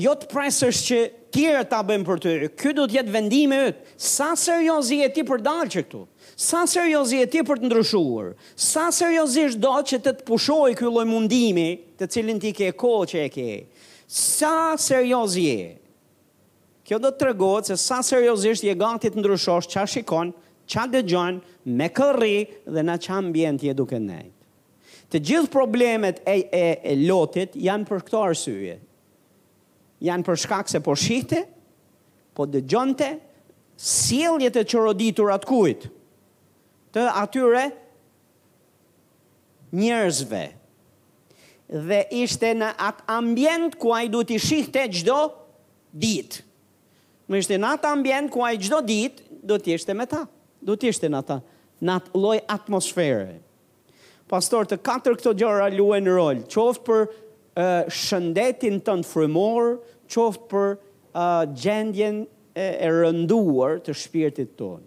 [0.00, 1.02] Jo të presësh që
[1.36, 2.32] tjerë ta bëjnë për ty.
[2.56, 3.84] Ky do të jetë vendimi yt.
[4.06, 6.02] Sa serioz je ti për dalë që këtu?
[6.46, 8.32] Sa serioz je ti për të ndryshuar?
[8.68, 11.68] Sa seriozisht do që të të pushojë ky lloj mundimi,
[11.98, 13.48] të cilin ti ke kohë që e ke?
[14.06, 15.74] Sa serioz je?
[16.86, 20.28] kjo do të tregohet se sa seriozisht je gati të ndryshosh çfarë shikon,
[20.70, 22.36] çfarë dëgjon, me kërri
[22.70, 24.32] dhe në çfarë e je duke ndajt.
[25.10, 28.78] Të gjithë problemet e, e, e lotit janë për këto arsye.
[30.02, 31.44] Janë për shkak se po shihte,
[32.36, 33.10] po dëgjonte
[33.80, 35.86] sjelljet e çoroditur atë kujt.
[36.94, 37.68] Të atyre
[39.76, 40.44] njerëzve
[41.88, 45.22] dhe ishte në atë ambient ku ai duhet të shihte çdo
[45.94, 46.45] ditë.
[47.28, 50.24] Më ishte në atë ambjent ku ai çdo ditë do të ishte me ta.
[50.62, 51.38] Do të ishte në atë
[51.86, 53.38] në atë lloj atmosfere.
[54.30, 59.72] Pastor, të katër këto gjëra luajnë në rol, qoftë për uh, shëndetin të në frimor,
[60.10, 64.80] qoftë për uh, gjendjen e, e rënduar të shpirtit ton.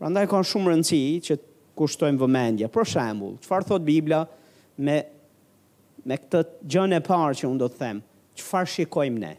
[0.00, 1.38] Pra ndaj ka shumë rëndësi që
[1.78, 2.72] kushtojmë vëmendje.
[2.74, 4.24] Për shembul, qëfar thot Biblia
[4.82, 4.98] me,
[6.08, 8.04] me këtë gjën e parë që unë do të themë,
[8.40, 9.34] qëfar shikojmë ne?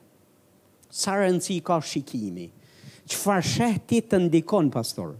[0.93, 2.47] sa rëndësi ka shikimi,
[3.09, 3.37] që fa
[3.87, 5.15] ti të ndikon, pastor.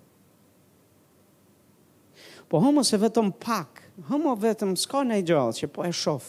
[2.49, 6.27] Po homo se vetëm pak, homo vetëm s'ka në i gjallë që po e shof.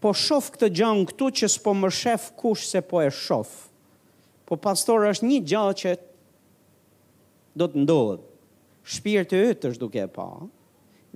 [0.00, 3.54] Po shof këtë gjallë në këtu që s'po më shëf kush se po e shof.
[4.46, 5.94] Po pastor është një gjallë që
[7.56, 8.20] do të ndodhë.
[8.86, 10.28] Shpirë të ytë është duke e pa,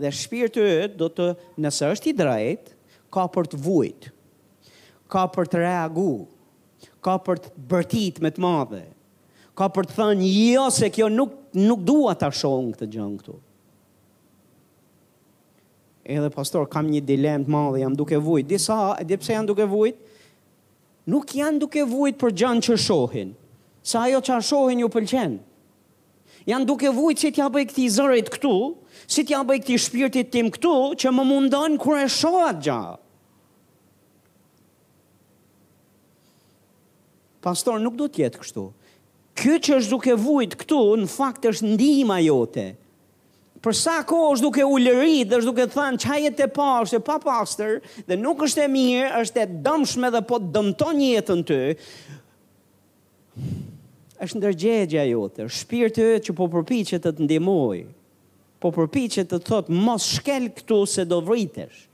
[0.00, 1.26] dhe shpirë të ytë do të,
[1.60, 2.72] nësë është i drejtë,
[3.14, 4.10] ka për të vujtë,
[5.10, 6.10] ka për të reagu,
[7.04, 8.82] ka për të bërtit me të madhe,
[9.58, 13.36] ka për të thënë, jo se kjo nuk, nuk dua të shohën këtë gjënë këtu.
[16.10, 19.66] Edhe pastor, kam një dilemë të madhe, jam duke vujt, disa, e pse janë duke
[19.70, 20.00] vujt,
[21.12, 23.32] nuk janë duke vujt për gjënë që shohin,
[23.82, 25.40] sa ajo që shohin ju pëlqenë
[26.50, 28.50] janë duke vujt si t'ja bëj këti zërit këtu,
[29.12, 32.96] si t'ja bëj këti shpirtit tim këtu, që më mundon kër e shohat gjënë.
[37.44, 38.64] Pastor nuk do të jetë kështu.
[39.40, 42.64] Kjo që është duke vujt këtu në fakt është ndihma jote.
[43.64, 47.16] Për sa kohë është duke ulërit dhe është duke thënë çaj jetë pa, është pa
[47.24, 51.58] pastor dhe nuk është e mirë, është e dëmshme dhe po dëmton jetën të.
[54.20, 57.78] Është ndërgjegjja jote, shpirti të yt që po përpiqet të të ndihmoj.
[58.60, 61.86] Po përpiqet të thotë mos shkel këtu se do vritesh.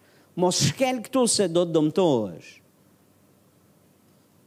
[0.42, 2.54] Mos shkel këtu se do dëmtohesh.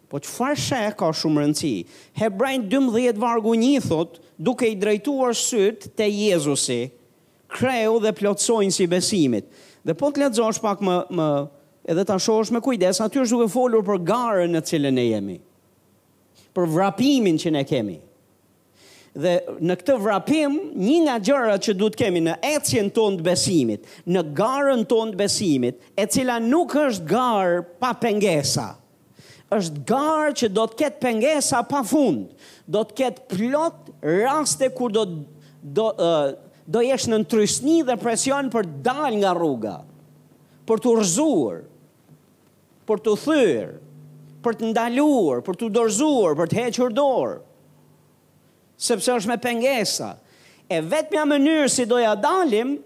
[0.10, 1.72] Po që farë ka shumë rëndësi?
[2.18, 6.80] Hebrajnë 12 vargu një thot, duke i drejtuar sëtë të Jezusi,
[7.60, 9.46] kreu dhe plotsojnë si besimit.
[9.86, 11.28] Dhe po të letëzosh pak më, më
[11.94, 15.38] edhe të shosh me kujdes, aty është duke folur për garën në cilën e jemi,
[16.58, 18.00] për vrapimin që ne kemi.
[19.20, 23.26] Dhe në këtë vrapim, një nga gjëra që du të kemi në ecjen ton të
[23.30, 28.68] besimit, në garën ton të besimit, e cila nuk është garë pa pengesa,
[29.56, 32.26] është garë që do të ketë pengesa pa fund,
[32.70, 35.04] do të ketë plot raste kur do,
[35.64, 36.32] do, uh,
[36.70, 39.78] do jesh në nëtrysni dhe presion për dal nga rruga,
[40.70, 40.90] për të
[42.90, 43.76] për të thyrë,
[44.46, 47.34] për të ndaluar, për të dorëzuar, për të hequr dorë.
[48.82, 50.14] Sepse është me pengesa.
[50.74, 52.78] E vetëm mënyrë si do ja dalim,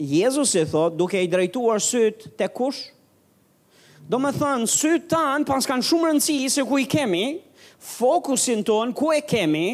[0.00, 2.84] Jezusi thot duke i drejtuar syt të kush?
[4.10, 7.26] Do me thënë, sy tanë, pas kanë shumë rëndësi se ku i kemi,
[7.92, 9.66] fokusin tonë, ku e kemi,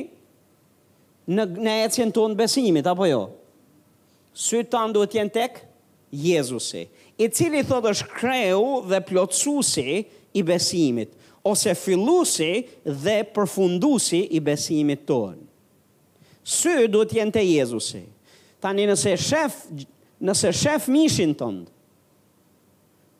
[1.32, 3.22] në, në ecjen tonë besimit, apo jo?
[4.36, 5.62] Sy tanë duhet jenë tek
[6.12, 6.82] Jezusi,
[7.16, 10.02] i cili thot është kreu dhe plotësusi
[10.36, 11.14] i besimit,
[11.48, 12.50] ose fillusi
[13.06, 15.40] dhe përfundusi i besimit tonë.
[16.58, 18.02] Sy duhet jenë tek Jezusi.
[18.60, 19.62] Tani nëse shef,
[20.28, 21.72] nëse shef mishin tëndë,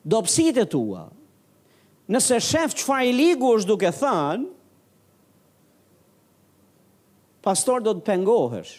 [0.07, 1.03] dopsit e tua,
[2.15, 4.45] nëse shef që i ligu është duke thënë,
[7.43, 8.71] pastor do të pengohesh,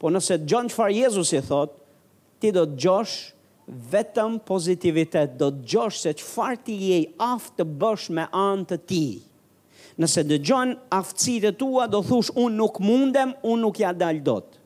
[0.00, 1.76] po nëse gjonë që farë Jezus i thotë,
[2.40, 3.16] ti do të gjosh
[3.92, 8.78] vetëm pozitivitet, do të gjosh se që ti je aftë të bësh me anë të
[8.88, 9.02] ti.
[10.00, 14.24] Nëse dë gjonë aftësit e tua, do thush unë nuk mundem, unë nuk ja dalë
[14.24, 14.56] dotë.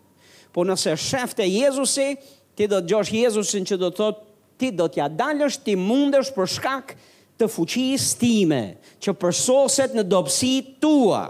[0.55, 2.07] Po nëse shef të Jezusi,
[2.55, 4.23] ti do të gjosh Jezusin që do të thotë,
[4.58, 6.94] ti do t'ja dalësh, ti mundesh për shkak
[7.40, 8.62] të fuqisë time,
[9.02, 11.24] që përsoset në dopsi tua.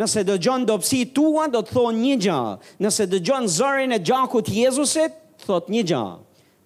[0.00, 2.54] Nëse do gjonë dopsi tua, do të thonë një gjallë.
[2.82, 6.22] Nëse do gjonë zërin e gjakut Jezusit, thot një gjallë.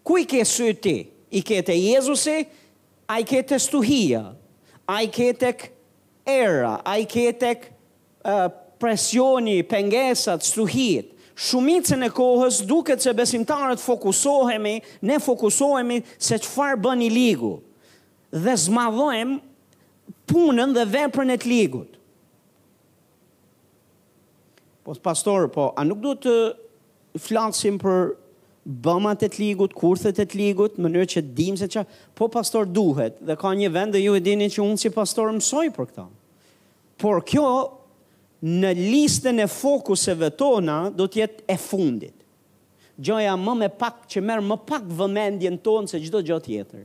[0.08, 0.96] Ku i ke sy ti?
[1.36, 2.38] I ke te Jezusi,
[3.12, 4.22] a i ke te stuhia,
[4.88, 5.50] a i ke te
[6.28, 8.46] era, a i ke te uh,
[8.80, 17.04] presioni, pengesat, stuhit shumicën e kohës duket se besimtarët fokusohemi, ne fokusohemi se çfarë bën
[17.06, 17.52] i ligu
[18.34, 19.36] dhe zmadhojmë
[20.28, 21.94] punën dhe veprën e të ligut.
[24.84, 28.14] Po pastor, po a nuk duhet të flasim për
[28.84, 31.84] bëmat e të ligut, kurthet e të ligut, mënyrë që dim se që,
[32.18, 35.30] po pastor duhet, dhe ka një vend dhe ju e dini që unë si pastor
[35.38, 36.08] mësoj për këta.
[36.98, 37.46] Por kjo
[38.44, 42.14] në listën e fokuseve tona do të jetë e fundit.
[42.98, 46.84] Gjoja më me pak që merë më pak vëmendjen tonë se gjdo gjot tjetër.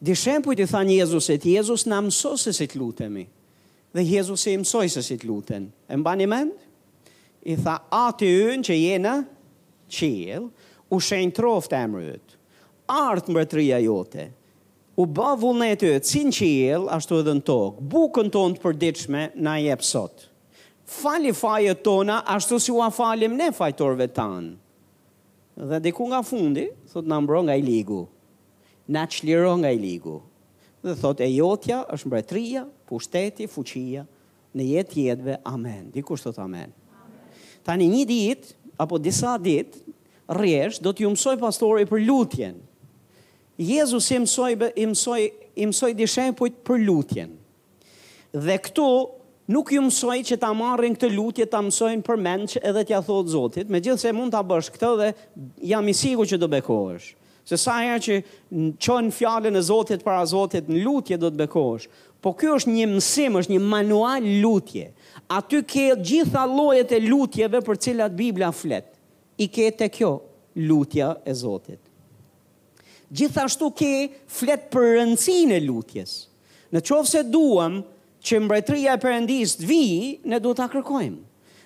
[0.00, 3.26] Dishempu të thanë Jezusit, Jezus në mëso se si të lutemi.
[3.90, 5.64] Dhe Jezus i mësoj se si të luten.
[5.90, 6.52] E mba një mend?
[7.50, 9.14] I tha, atë i unë që jena
[9.90, 10.38] qilë,
[10.94, 12.36] u shenjë trofë të emrëtë.
[12.90, 14.28] Artë mbretëria jote,
[15.00, 17.84] u bë vullneti cin qiell ashtu edhe në tokë.
[17.92, 20.26] Bukën tonë të përditshme na jep sot.
[20.90, 24.56] Fali fajet tona ashtu si u falim ne fajtorëve tan.
[25.60, 28.02] Dhe diku nga fundi, thot na mbron nga iligu.
[28.90, 30.18] Na çliron nga iligu.
[30.82, 34.04] Dhe thot e jotja është mbretëria, pushteti, fuqia
[34.56, 35.36] në jetë jetëve.
[35.46, 35.90] Amen.
[35.94, 36.72] Dikush thot amen.
[37.64, 39.86] Tani një ditë apo disa ditë
[40.32, 42.58] rresh do t'ju mësoj pastori për lutjen.
[43.60, 45.22] Jezus i mësoj, i mësoj,
[45.60, 47.34] i mësoj dishen për lutjen.
[48.32, 48.86] Dhe këtu
[49.52, 52.22] nuk ju mësoj që ta marrin këtë lutje, ta mësojnë për
[52.54, 55.10] që edhe t'ja thotë Zotit, me gjithë se mund t'a bësh këtë dhe
[55.74, 57.10] jam i sigur që do bekohësh.
[57.50, 58.16] Se sa herë që
[58.54, 61.84] në qënë fjallën e Zotit para Zotit në lutje do të bekohësh,
[62.24, 64.88] po kjo është një mësim, është një manual lutje.
[65.36, 68.88] Aty ke gjitha lojet e lutjeve për cilat Biblia flet.
[69.36, 70.14] I ke te kjo
[70.68, 71.80] lutja e Zotit
[73.10, 73.92] gjithashtu ke
[74.30, 76.12] flet për rëndësinë e lutjes.
[76.70, 77.80] Në qovë se duham
[78.22, 79.82] që mbretëria e përëndis të vi,
[80.30, 81.18] ne du të akërkojmë.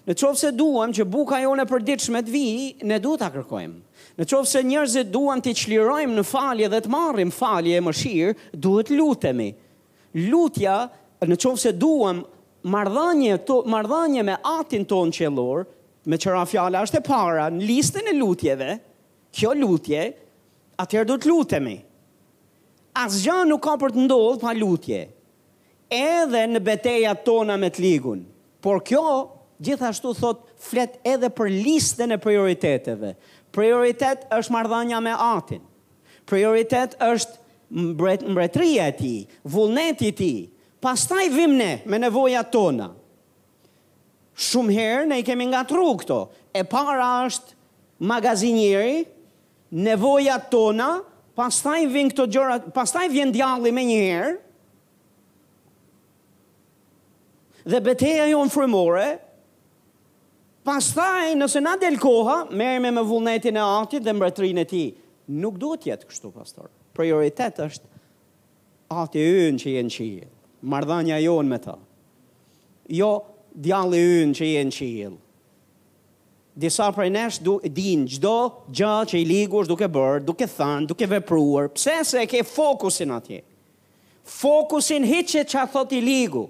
[0.08, 2.46] Në qovë se duham që buka jo në përdiqme të vi,
[2.88, 3.76] ne du të akërkojmë.
[4.20, 8.34] Në qovë se njerëzit duham të qlirojmë në falje dhe të marrim falje e mëshirë,
[8.64, 9.50] duhet lutemi.
[10.30, 10.78] Lutja,
[11.24, 12.22] në qovë se duham
[12.70, 15.64] mardhanje, to, mardhanje me atin ton qelor,
[16.04, 18.70] me qëra fjala është e para, në listën e lutjeve,
[19.34, 20.04] kjo lutje,
[20.82, 21.76] atëherë do të lutemi.
[22.98, 25.00] Asgjë nuk ka për të ndodhur pa lutje.
[25.92, 28.22] Edhe në betejat tona me të ligun.
[28.64, 29.02] Por kjo
[29.64, 33.14] gjithashtu thot flet edhe për listën e prioriteteve.
[33.54, 35.62] Prioritet është marrëdhënia me Atin.
[36.26, 37.42] Prioritet është
[37.74, 39.18] mbret, mbretëria e tij,
[39.52, 40.38] vullneti i tij.
[40.84, 42.88] Pastaj vim ne me nevojat tona.
[44.34, 46.20] Shumë herë ne i kemi ngatruar këto.
[46.54, 47.54] E para është
[48.04, 49.02] magazinieri,
[49.74, 50.90] nevojat tona,
[51.38, 54.34] pastaj vin këto gjëra, pastaj vjen djalli më një herë.
[57.64, 59.06] Dhe betejë jonë frymore,
[60.68, 64.88] pastaj nëse na del koha, merr me vullnetin e Atit dhe mbretërinë e Tij.
[65.40, 66.68] Nuk duhet të jetë kështu, pastor.
[66.94, 67.90] Prioritet është
[68.94, 70.28] Ati ynë që jenë qilë,
[70.68, 71.78] mardhanja jonë me ta.
[72.92, 73.14] Jo,
[73.56, 75.16] djalli ynë që jenë qilë
[76.54, 78.36] disa prej nesh du, din gjdo
[78.70, 83.14] gjë që i ligu është duke bërë, duke thënë, duke vepruar, pse se ke fokusin
[83.16, 83.40] atje.
[84.30, 86.46] Fokusin hiqe që a thot i ligu,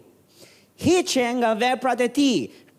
[0.84, 2.32] hiqe nga veprat e ti,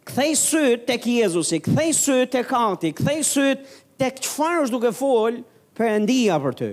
[0.06, 5.42] kthej sytë tek Jezusi, kthej sytë tek Ati, kthej sytë tek çfarë është duke fol
[5.76, 6.70] për endia për ty.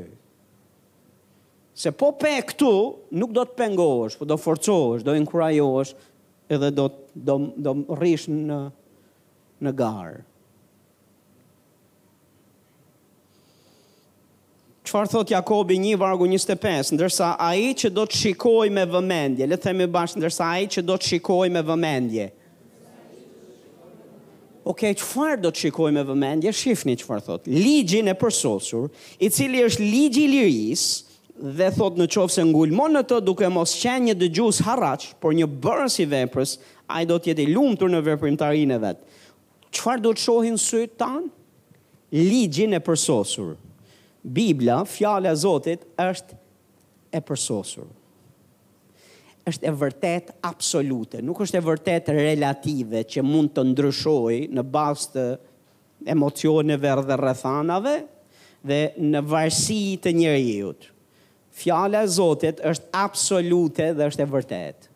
[1.74, 2.68] Se po pe këtu,
[3.16, 5.94] nuk do të pengohesh, po do forcohesh, do inkurajohesh
[6.52, 8.60] edhe do do do rrish në
[9.64, 10.20] në garë.
[14.92, 19.46] qëfar thot Jakobi një vargu 25, ndërsa a i që do të shikoj me vëmendje,
[19.48, 22.26] le themi bashkë, ndërsa a i që do të shikoj me vëmendje.
[24.68, 27.48] Ok, qëfar do të shikoj me vëmendje, shifni qëfar thot.
[27.48, 30.84] Ligjin e përsosur, i cili është ligji liris,
[31.58, 35.32] dhe thot në qovë se ngulmon në të duke mos qenë një dëgjus haraq, por
[35.34, 36.56] një bërës i veprës,
[36.92, 39.12] a i do të jeti lumë të në veprimtarin e vetë.
[39.72, 41.28] Qëfar do të shohin sëjtë tanë?
[42.28, 43.56] Ligjin e përsosurë.
[44.22, 46.38] Biblia, fjale e Zotit, është
[47.12, 47.88] e përsosur.
[49.50, 55.24] është e vërtet absolute, nuk është e vërtet relative që mund të ndryshoj në bastë
[55.34, 57.94] të emocioneve dhe rrethanave
[58.62, 60.86] dhe në varsi të njëriut.
[61.58, 64.86] Fjala e Zotit është absolute dhe është e vërtetë.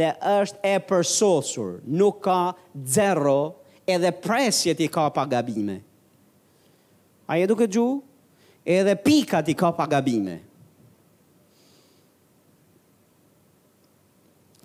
[0.00, 2.40] Dhe është e përsosur, nuk ka
[2.96, 3.38] zero
[3.84, 5.82] edhe presjet i ka pa gabime.
[7.28, 8.00] A e duke gjuhë?
[8.66, 10.40] edhe pikat i ka pa gabime.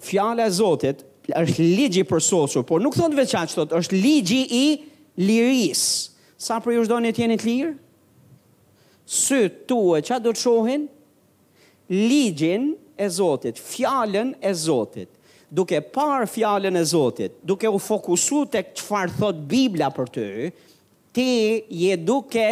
[0.08, 1.04] Fjala e Zotit
[1.36, 4.64] është ligji për sosur, por nuk thon vetëm që thotë, është ligji i
[5.28, 5.82] liris.
[6.40, 7.74] Sa për ju doni të jeni të lirë?
[9.04, 10.86] Sy tuaj çfarë do të shohin?
[11.92, 15.10] Ligjin e Zotit, fjalën e Zotit.
[15.52, 20.28] Duke par fjalën e Zotit, duke u fokusuar tek çfarë thot Bibla për ty,
[21.16, 21.28] ti
[21.84, 22.48] je duke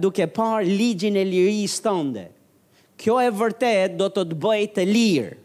[0.00, 2.26] duke par ligjin e lirisë tënde.
[2.98, 5.36] Kjo e vërtet do të të bëjë të lirë.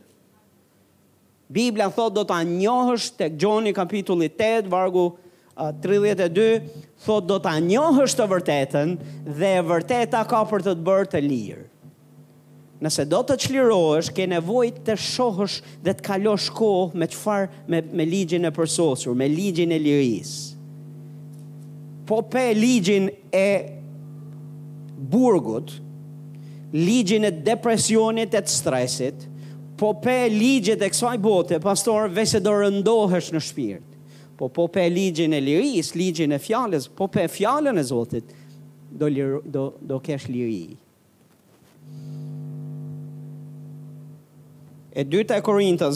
[1.54, 5.12] Biblia thot do të anjohësh të gjoni kapitulli 8, vargu
[5.56, 6.48] 32,
[7.06, 8.96] thot do të anjohësh të vërtetën
[9.38, 11.68] dhe e vërteta ka për të të bërë të lirë.
[12.84, 17.80] Nëse do të qlirohesh, ke nevojt të shohësh dhe të kalosh kohë me qëfar me,
[17.96, 20.58] me ligjin e përsosur, me ligjin e lirisë.
[22.10, 23.46] Po pe ligjin e
[25.10, 25.82] burgut,
[26.74, 29.28] ligjin e depresionit e të stresit,
[29.80, 33.90] po pe ligjet e kësaj bote, pastor, vese do rëndohesh në shpirt,
[34.40, 38.36] po po pe ligjin e liris, ligjin e fjales, po pe fjallën e Zotit,
[38.94, 39.10] do,
[39.44, 40.72] do, do kesh liri.
[44.96, 45.42] e dyta e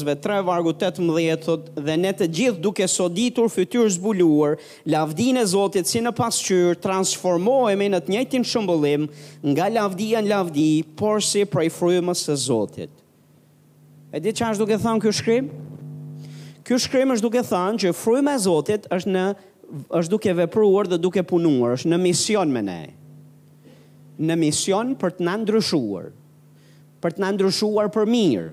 [0.04, 4.56] ve 3 vargu 18 thot dhe ne të gjithë duke soditur fytyrë zbuluar
[4.90, 9.06] lavdine e Zotit si në pasqyrë transformohemi në të njëjtin shëmbullim
[9.54, 10.68] nga lavdia në lavdi
[10.98, 12.90] por si prej frymës së Zotit.
[14.10, 15.52] E di që është duke thënë kjo shkrim?
[16.68, 19.26] Ky shkrim është duke thënë që fryma e Zotit është në
[20.00, 22.80] është duke vepruar dhe duke punuar, është në mision me ne.
[24.18, 26.10] Në mision për të na ndryshuar
[27.04, 28.48] për të na ndryshuar për mirë,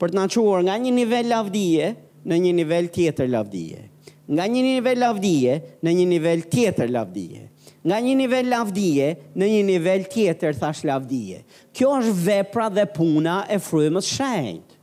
[0.00, 1.88] për të naquar nga një nivel lavdije
[2.30, 3.82] në një nivel tjetër lavdije.
[4.30, 7.46] Nga një nivel lavdije në një nivel tjetër lavdije.
[7.84, 9.06] Nga një nivel lavdije
[9.40, 11.42] në një nivel tjetër thash lavdije.
[11.76, 14.76] Kjo është vepra dhe puna e frymës së shenjtë.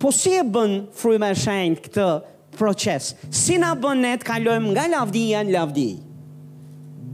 [0.00, 2.06] Po si e bën fryma e shenjtë këtë
[2.58, 3.12] proces?
[3.32, 5.88] Si na bën ne të kalojmë nga lavdija në lavdi?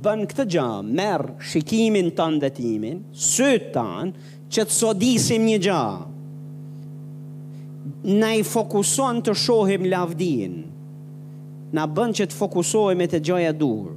[0.03, 0.69] Bën këtë gjë,
[0.99, 4.11] merr shikimin tënd dhe timin, sytan,
[4.53, 5.85] që të sodisim një gjë
[8.05, 10.61] na i fokuson të shohim lavdin,
[11.73, 13.93] na bën që të fokusohem e të gjoja dur.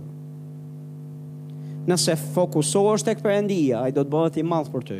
[1.85, 4.99] Nëse fokusohesh tek përëndia, a i do të bëhet i malë për të.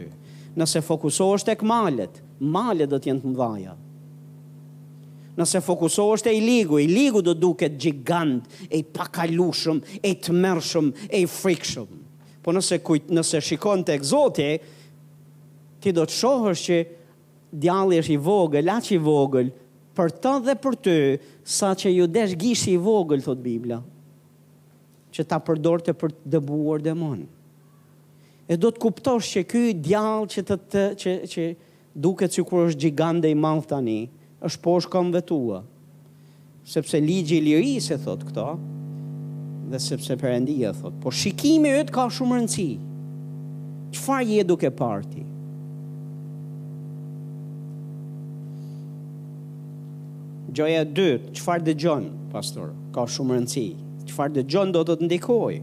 [0.59, 3.73] Nëse fokusohesh tek malet, malet do t'jenë të mdhaja.
[5.35, 10.91] Nëse fokusohesh te i ligu, i ligu do duket gjigant, e pakalushëm, e të mërshëm,
[11.09, 11.97] e frikshëm.
[12.45, 14.49] Po nëse, kujt, nëse shikon të egzote,
[15.83, 16.79] ti do të shohër që
[17.59, 19.49] djalli është i vogël, aq i vogël,
[19.95, 20.95] për të dhe për ty,
[21.47, 23.77] saqë ju desh gishi i vogël thot Bibla,
[25.15, 27.21] që ta përdorte për të dëbuar demon.
[28.51, 31.45] E do të kuptosh që ky djalë që të, të që që
[32.05, 33.99] duket sikur është gjigant i malë tani,
[34.45, 35.61] është poshtë këmbëve vetua.
[36.67, 38.49] Sepse ligji i lirisë thot këto,
[39.71, 42.67] dhe sepse Perëndia thot, po shikimi yt ka shumë rëndësi.
[43.95, 45.23] Çfarë je duke parë parti?
[50.55, 53.63] Gjoja dytë, qëfar dhe gjonë, pastor, ka shumë rëndësi.
[54.07, 55.55] Qëfar dhe gjonë do të të ndikoj.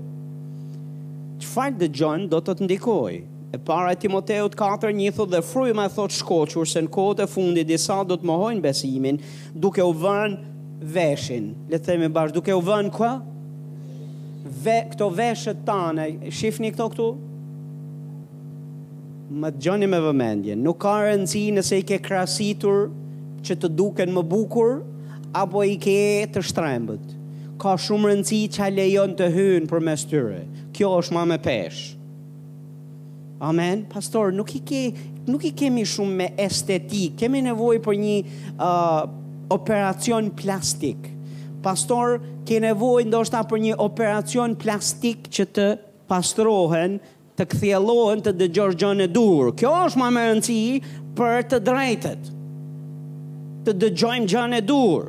[1.40, 3.14] Qëfar dhe gjonë do të të ndikoj.
[3.56, 6.92] E para e Timoteut 4, një thot dhe fru i me thot shkoqur, se në
[6.92, 9.16] kote e fundi disa do të mohojnë besimin,
[9.64, 11.48] duke u vënë veshin.
[11.72, 13.12] Le të themi bashkë, duke u vënë kwa?
[14.62, 17.08] Ve, këto veshët tane, shifni këto këtu?
[19.40, 22.90] Më të gjoni me vëmendje, nuk ka rëndësi nëse i ke krasitur,
[23.46, 24.76] që të duken më bukur
[25.36, 25.98] apo i ke
[26.32, 27.12] të shtrembët.
[27.62, 30.42] Ka shumë rëndësi që a lejon të hynë për mes tyre.
[30.74, 31.98] Kjo është ma me peshë.
[33.42, 33.84] Amen.
[33.90, 34.82] Pastor, nuk i, ke,
[35.28, 37.16] nuk i kemi shumë me estetik.
[37.18, 38.16] Kemi nevoj për një
[38.54, 39.00] uh,
[39.56, 41.08] operacion plastik.
[41.62, 45.66] Pastor, ke nevoj ndoshta për një operacion plastik që të
[46.10, 46.98] pastrohen,
[47.38, 49.52] të kthjellohen të dëgjorë gjën e dur.
[49.56, 50.62] Kjo është më me rëndësi
[51.18, 52.32] për të drejtet
[53.64, 55.08] të dëgjojmë gjanë e dur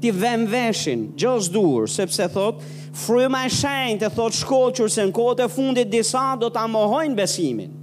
[0.00, 2.60] Ti vëmë veshin, gjës dur Sepse thot,
[3.02, 7.76] frë ma shenjë të thot shkoqër Se në kote fundit disa do të amohojnë besimin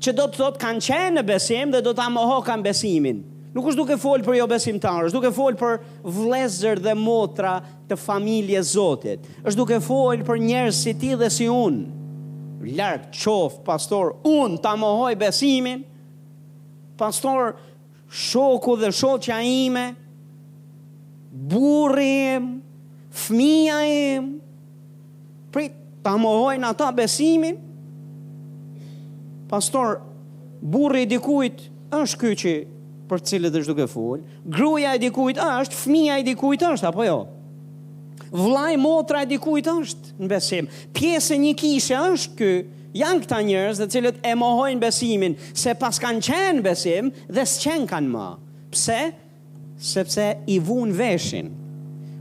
[0.00, 3.20] Që do të thot kanë qenë në besim dhe do të amoho kanë besimin
[3.52, 5.80] Nuk është duke folë për jo besimtarë, është duke folë për
[6.14, 7.56] vlezër dhe motra
[7.88, 9.24] të familje zotit.
[9.42, 11.82] është duke folë për njerës si ti dhe si unë.
[12.78, 15.82] Larkë, qofë, pastor, unë të amohoj besimin.
[17.00, 17.56] Pastor,
[18.10, 19.94] shoku dhe shoqja ime,
[21.30, 22.48] burri im,
[23.14, 23.78] fëmia
[24.18, 24.26] im,
[25.54, 27.56] prit ta mohojnë ata besimin.
[29.50, 30.00] Pastor,
[30.62, 31.62] burri i dikujt
[32.00, 32.56] është ky që
[33.10, 37.16] për cilët është duke fol, gruaja e dikujt është, fëmia e dikujt është apo jo?
[38.30, 40.68] Vllai motra e dikujt është në besim.
[40.94, 45.36] Pjesë e një kishe është ky, kë janë këta njërës dhe cilët e mohojnë besimin,
[45.56, 48.28] se pas kanë qenë besim dhe qenë kanë më.
[48.74, 48.98] Pse?
[49.80, 51.48] Sepse i vunë veshin,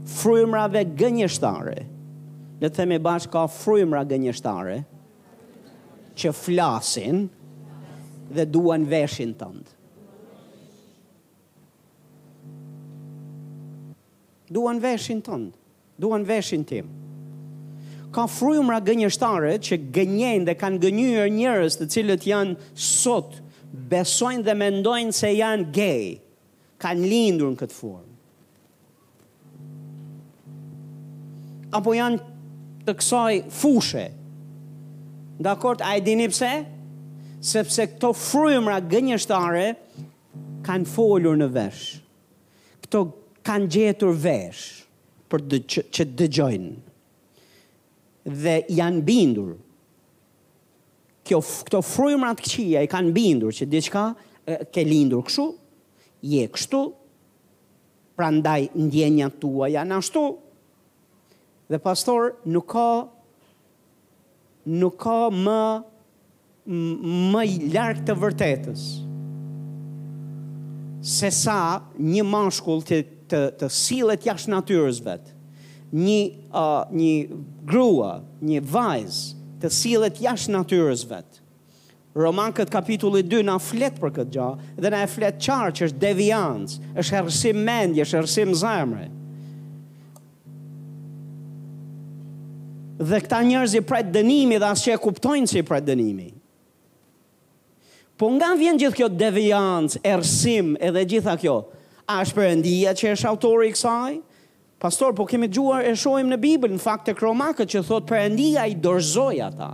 [0.08, 1.82] frujmrave gënjështare.
[2.60, 4.78] Le të themi bashkë ka frujmra gënjështare,
[6.20, 7.26] që flasin
[8.36, 9.76] dhe duan veshin të ndë.
[14.50, 15.52] Duan veshin të ndë,
[16.02, 16.88] duan veshin tim
[18.16, 23.38] ka frujmëra gënjështare që gënjen dhe kanë gënyër njërës të cilët janë sot,
[23.92, 26.18] besojnë dhe mendojnë se janë gay.
[26.80, 28.14] kanë lindur në këtë formë.
[31.76, 32.22] Apo janë
[32.88, 34.06] të kësaj fushë,
[35.44, 36.50] Dakort, a e dini pse?
[37.48, 39.68] Sepse këto frymra gënjeshtare
[40.68, 41.86] kanë folur në vesh.
[42.86, 43.04] Këto
[43.48, 44.66] kanë gjetur vesh
[45.32, 45.62] për të
[45.96, 46.78] që dëgjojnë
[48.38, 49.56] dhe janë bindur.
[51.26, 54.06] Kjo, këto frujmërat këqia i kanë bindur që diçka
[54.74, 55.50] ke lindur këshu,
[56.26, 56.84] je kështu,
[58.20, 60.24] pra ndaj ndjenja tua janë ashtu,
[61.72, 62.88] dhe pastor nuk ka,
[64.82, 65.62] nuk ka më,
[67.32, 68.84] më i larkë të vërtetës,
[71.00, 71.62] se sa
[71.96, 73.00] një mashkull të,
[73.32, 75.38] të, të silet jashtë natyrës vetë,
[76.04, 76.20] një,
[76.52, 77.14] uh, një
[77.72, 79.20] grua, një vajz
[79.62, 81.44] të silet jash natyres vetë.
[82.20, 85.86] Roman këtë kapitullit 2 nga flet për këtë gjë dhe nga e flet qarë që
[85.88, 89.06] është devijans, është hersim mendje, është herësim zemre.
[93.00, 96.28] Dhe këta njerëz i prajtë dënimi dhe asë që e kuptojnë si prajtë dënimi.
[98.20, 101.60] Po nga vjen gjithë kjo devijans, hersim edhe gjitha kjo,
[102.10, 104.18] a është përëndia që është autori i kësaj?
[104.80, 108.22] Pastor, po kemi gjuar e shohim në Bibël, në fakt e kromakët që thot për
[108.30, 109.74] endia i dorzoj ata.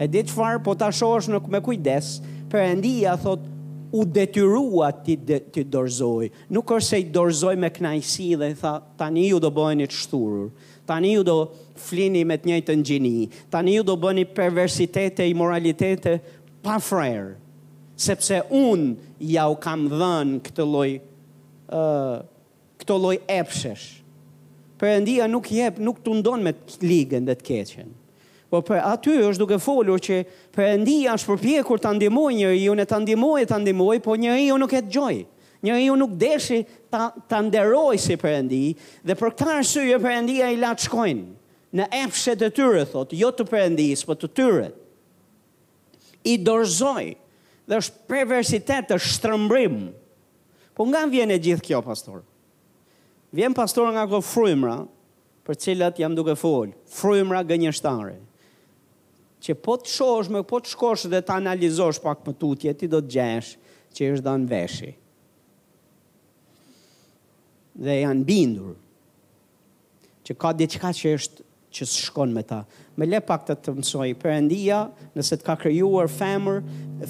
[0.00, 2.08] E ditë farë po ta shohësh në me kujdes,
[2.48, 3.44] për endia thot
[3.92, 6.30] u detyrua ti, de, ti dorzoj.
[6.56, 9.98] Nuk është se i dorzoj me knajsi dhe tha, tani ju do bojnë i të
[10.06, 10.46] shturur,
[10.88, 11.36] tani ju do
[11.76, 13.14] flini me të njëjtë në gjini,
[13.52, 16.16] tani ju do bëni perversitete, moralitete
[16.64, 17.36] pa frerë,
[18.00, 20.98] sepse unë ja u kam dhënë këtë lojë,
[21.76, 22.20] uh,
[22.82, 23.98] këto lloj epshesh.
[24.82, 26.50] Perëndia nuk jep, nuk tundon me
[26.82, 27.92] ligën dhe të keqen.
[28.50, 30.16] Po për aty është duke folur që
[30.52, 34.82] Perëndia është përpjekur ta ndihmojë njeriu, ne ta ndihmojë, ta ndihmojë, po njeriu nuk e
[34.84, 35.20] dëgjoi.
[35.64, 36.58] Njeriu nuk dëshi
[36.92, 38.60] ta ta nderojë si Perëndi
[39.08, 43.30] dhe për këtë arsye Perëndia i la të shkojnë në epshet të tyre thot, jo
[43.32, 44.68] të Perëndis, po të tyre.
[46.28, 47.14] I dorzoi
[47.70, 49.78] dhe është perversitet të shtrëmbrim.
[50.76, 52.20] Po nga vjen e gjithë kjo, pastor?
[53.32, 54.74] Vjen pastor nga këto frymra
[55.46, 58.18] për cilat jam duke fol, frymra gënjeshtare.
[59.42, 62.86] Që po të shohësh, më po të shkosh dhe të analizosh pak më tutje, ti
[62.92, 63.54] do të gjesh
[63.96, 64.90] që është dhënë veshi.
[67.86, 68.76] Dhe janë bindur.
[70.22, 72.60] Që ka diçka që është që së shkon me ta.
[73.00, 74.82] Me le pak të të mësoj, Perëndia,
[75.16, 76.60] nëse të ka kryuar femër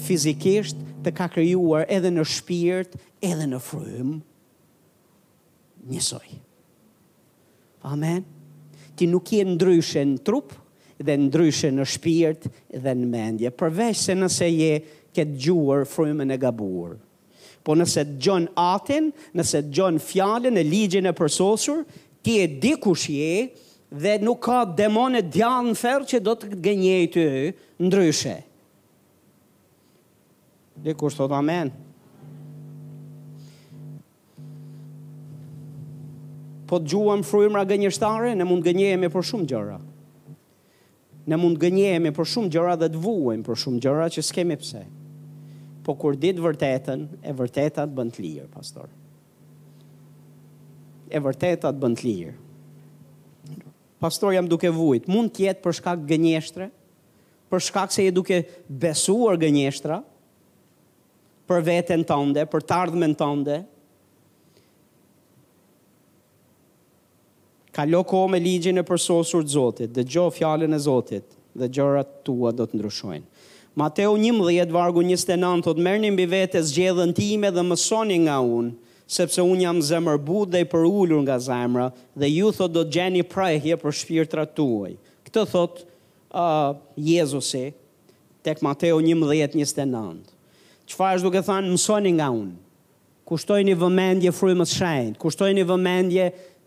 [0.07, 4.21] fizikisht, të ka kryuar edhe në shpirt, edhe në frymë,
[5.89, 6.27] njësoj.
[7.83, 8.23] Amen.
[8.95, 10.53] Ti nuk je ndryshe në trup
[11.03, 14.75] dhe ndryshe në shpirt dhe në mendje, përveç se nëse je
[15.13, 16.95] këtë gjuar frymën e gabuar.
[17.63, 21.83] Po nëse të gjonë atin, nëse të gjonë fjallin e ligjin e përsosur,
[22.23, 23.49] ti e di kush je
[23.93, 27.27] dhe nuk ka demone djanë në ferë që do të gënjej të
[27.87, 28.35] ndryshe.
[30.83, 31.71] Dhe kush thot Amen.
[36.73, 39.75] po të gjuam frujmëra gënjështare, ne mund gënjejemi për shumë gjëra.
[41.29, 44.81] Ne mund gënjejemi për shumë gjëra dhe të vuhem për shumë gjëra që s'kemi pse.
[45.85, 48.87] Po kur ditë vërtetën, e vërtetat bënd të lirë, pastor.
[51.13, 52.33] E vërtetat bënd të lirë.
[54.03, 56.71] Pastor jam duke vujt, mund tjetë për shkak gënjështre,
[57.53, 59.99] për shkak se je duke besuar gënjështra,
[61.47, 63.61] për veten tënde, për të ardhmen tënde,
[67.73, 71.23] Kalo kohë me ligjin e përsosur të Zotit, dhe gjo fjallin e Zotit,
[71.57, 73.25] dhe gjërat tua do të ndryshojnë.
[73.81, 78.75] Mateo 11, vargu 29, të të mërni mbi vete zgjedhën time dhe mësoni nga unë,
[79.15, 80.21] sepse unë jam zemër
[80.53, 84.45] dhe i për ullur nga zemra, dhe ju thot do të gjeni prajhje për shpirtra
[84.45, 84.93] tuaj.
[85.25, 87.65] Këtë thot uh, Jezusi,
[88.45, 89.25] tek Mateo 11,
[89.57, 90.29] 29.
[90.93, 92.57] Qëfa është duke thanë mësoni nga unë?
[93.23, 96.25] Kushtoj një vëmendje frujë më shenjë, kushtoj një vëmendje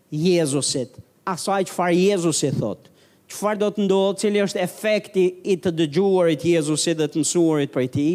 [0.09, 0.95] Jezusit,
[1.27, 2.87] asaj qëfar Jezusit thot.
[3.27, 7.87] Qëfar do të ndodhë, cili është efekti i të dëgjuarit Jezusit dhe të mësuarit për
[7.91, 8.05] ti,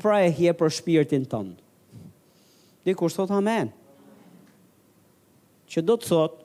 [0.00, 1.56] pra hje për shpirtin tëndë
[2.88, 3.70] Dhe kur thot amen.
[5.70, 6.40] Që do të thot,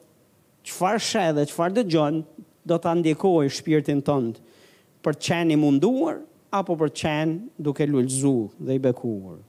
[0.68, 2.20] qëfar shedhe, dhe qëfar dëgjon,
[2.68, 4.52] do të ndikoj shpirtin tëndë
[5.04, 6.20] për qenë i munduar,
[6.54, 9.40] apo për qenë duke lullzu dhe i bekuar.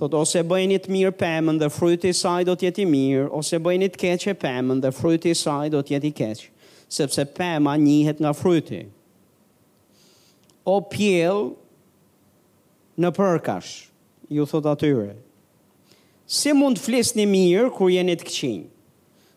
[0.00, 4.00] Thot, ose bëjni të mirë pëmën dhe fryti saj do t'jeti mirë, ose bëjni të
[4.04, 6.48] keqë e pëmën dhe fryti saj do t'jeti keqë,
[6.92, 8.86] sepse pëma njihet nga fryti.
[10.64, 11.50] O pjell
[13.02, 13.72] në përkash,
[14.32, 15.14] ju thot atyre.
[16.32, 18.66] Si mund flisni mirë mirë kër jenit këqinjë,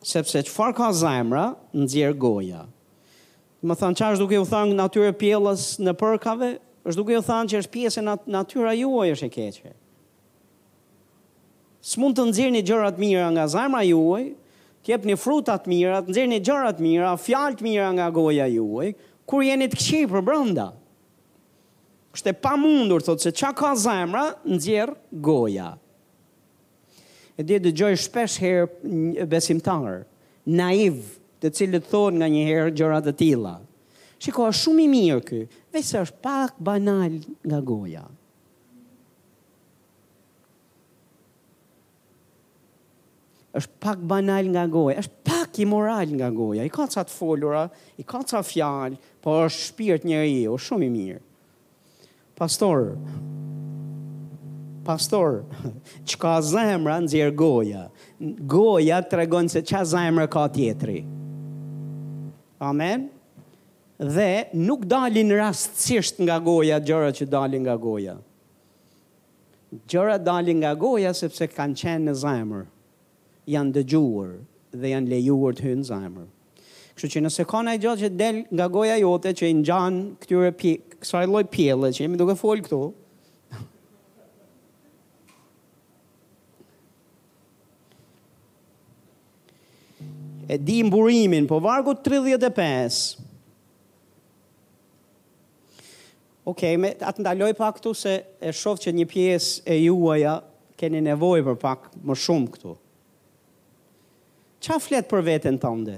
[0.06, 2.64] sepse çfarë ka zemra në zjerë goja.
[3.66, 6.54] Më thanë qash duke u thangë në atyre pjellës në përkave,
[6.86, 8.04] është duke ju thënë që është pjesë e
[8.38, 9.72] natyrës juaj është e keqe.
[11.86, 14.28] S'mund të nxjerrni gjëra të mira nga zemra juaj,
[14.86, 18.46] të jepni fruta të mira, të nxjerrni gjëra të mira, fjalë të mira nga goja
[18.54, 18.92] juaj,
[19.26, 20.68] kur jeni të këqij për brenda.
[22.16, 24.26] Është e pamundur thotë se çka ka zemra,
[24.56, 24.94] nxjerr
[25.26, 25.72] goja.
[27.36, 29.98] E dhe dhe gjoj shpesh herë besimtarë,
[30.58, 33.58] naivë, të cilët thonë nga një herë gjërat të tila
[34.26, 35.40] që ka shumë i mirë kë,
[35.76, 38.06] veç se është pak banal nga goja.
[43.56, 47.14] është pak banal nga goja, është pak i moral nga goja, i ka ca të
[47.16, 47.62] folura,
[47.96, 51.22] i ka ca fjalë, por është shpirt njëri është shumë i mirë.
[52.36, 52.90] Pastor,
[54.90, 55.40] pastor,
[56.04, 57.86] që ka zemra në zirë goja,
[58.58, 61.06] goja të regonë se që zemra ka tjetëri.
[61.06, 62.32] Amen?
[62.76, 63.08] Amen?
[64.00, 68.18] dhe nuk dalin rastësisht nga goja gjërat që dalin nga goja.
[69.88, 72.66] Gjërat dalin nga goja sepse kanë qenë në zemër,
[73.52, 74.34] janë dëgjuar
[74.76, 76.28] dhe janë lejuar të hynë në zemër.
[76.96, 80.52] Kështu që nëse kanë ai gjatë që del nga goja jote që i ngjan këtyre
[80.56, 82.82] pikë, kësaj lloj pjelle që jemi duke fol këtu.
[90.46, 91.96] E di mburimin, po vargu
[96.46, 98.12] Ok, me atë ndaloj pak këtu se
[98.46, 100.34] e shofë që një pjesë e juaja
[100.78, 102.74] keni nevojë për pak më shumë këtu.
[104.66, 105.96] Qa fletë për vetën të ndë?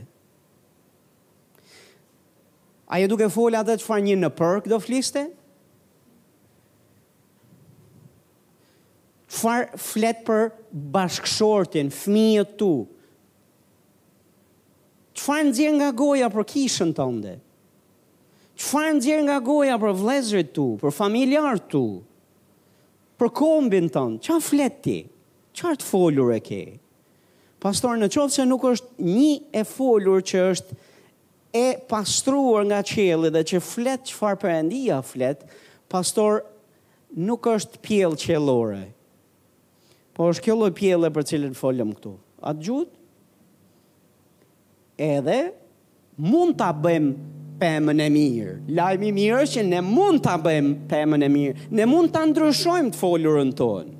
[2.95, 5.25] A ju duke folë atë çfarë një në park do fliste?
[9.27, 10.47] Qfar fletë për
[10.95, 12.71] bashkëshortin, fëmijët tu?
[15.19, 17.35] Qfar në nga goja për kishën të ndë?
[18.57, 21.83] Qëfar në djerë nga goja për vlezërit tu, për familjarë tu,
[23.21, 24.95] për kombin tënë, që a fleti,
[25.57, 26.61] që artë folur e ke?
[27.61, 29.31] Pastor, në qovë se nuk është një
[29.61, 30.77] e folur që është
[31.57, 35.49] e pastruar nga qeli dhe që fletë që farë përëndia fletë,
[35.89, 36.41] pastor,
[37.17, 38.83] nuk është pjellë qelore.
[40.17, 42.13] Po është kjo loj e për cilën folëm këtu.
[42.41, 42.93] Atë gjutë?
[44.97, 45.39] Edhe
[46.25, 48.53] mund të bëjmë pëmën e mirë.
[48.77, 52.23] Lajmë i mirë është që ne mund të bëjmë pëmën e mirë, ne mund të
[52.31, 53.93] ndryshojmë të folurën tonë.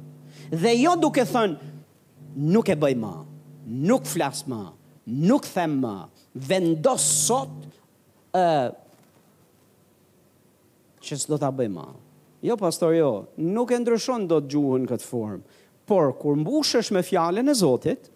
[0.64, 1.72] Dhe jo duke thënë,
[2.54, 3.14] nuk e bëj ma,
[3.90, 4.62] nuk flas ma,
[5.30, 5.96] nuk them ma,
[6.38, 7.72] vendos sot
[8.38, 8.68] uh,
[11.04, 11.88] që s'do të bëj ma.
[12.46, 17.02] Jo, pastor, jo, nuk e ndryshon do të gjuhën këtë formë, por kur mbushësh me
[17.08, 18.12] fjallën e Zotit,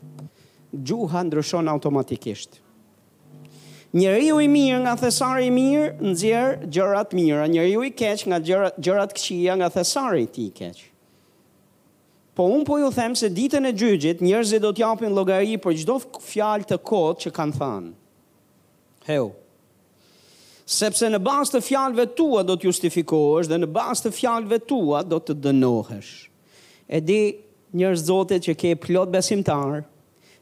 [0.72, 2.60] gjuha ndryshon automatikishtë.
[3.92, 7.44] Njëri ju i mirë nga thesari i mirë, nëzjerë gjërat mira.
[7.52, 10.86] Njëri ju i keqë nga gjërat, gjërat këqia nga thesari ti i keqë.
[12.39, 15.98] Po unë po ju themë se ditën e gjygjit, njërëzit do t'japin logari për gjdo
[16.24, 17.92] fjalë të kotë që kanë thanë.
[19.12, 19.30] Heu.
[20.72, 25.20] Sepse në bas të fjalëve tua do t'justifikohesh dhe në bas të fjalëve tua do
[25.20, 26.14] të dënohesh.
[26.88, 27.20] E di
[27.76, 28.08] njërëz
[28.48, 29.84] që ke plot besimtar,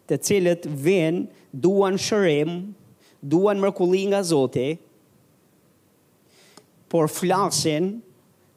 [0.06, 2.78] të cilët vinë duan shërim,
[3.22, 4.78] duan mërkulli nga Zoti,
[6.90, 8.00] por flasin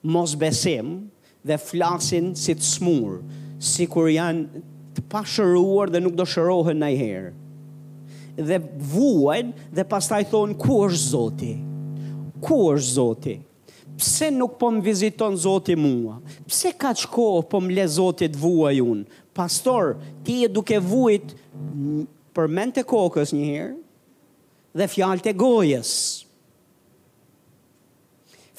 [0.02, 1.10] mos besim
[1.44, 3.20] dhe flasin si të smur,
[3.60, 4.62] si kur janë
[4.96, 7.32] të pashëruar dhe nuk do shërohen në herë.
[8.38, 8.56] Dhe
[8.94, 11.52] vuajnë dhe pastaj thonë ku është Zoti?
[12.42, 13.34] Ku është Zoti?
[14.00, 16.16] Pse nuk po më viziton Zoti mua?
[16.48, 18.78] Pse ka qko po më le Zoti të vuaj
[19.32, 21.30] Pastor, ti e duke vuajt
[22.36, 23.76] për mente kokës një herë,
[24.74, 25.92] dhe fjalët e gojës.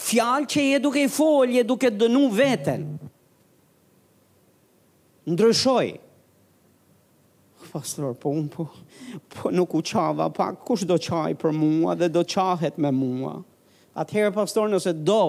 [0.04, 2.86] Fjalë që je duke i folje, duke dënu veten.
[5.30, 5.94] Ndryshoj.
[7.74, 8.68] Pastor, po unë po,
[9.34, 13.38] po nuk u qava pak, kush do qaj për mua dhe do qahet me mua.
[13.98, 15.22] Atëherë, pastor, nëse do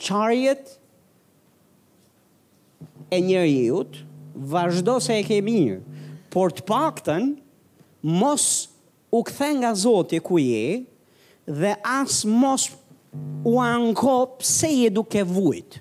[0.00, 0.76] qarjet
[3.12, 4.06] e njëri jutë,
[4.54, 5.82] vazhdo se e ke mirë,
[6.32, 7.34] por të pakten,
[8.00, 8.69] mos të
[9.10, 10.84] u këthe nga Zoti ku je
[11.46, 12.68] dhe as mos
[13.44, 15.80] u anko pëse je duke vujt.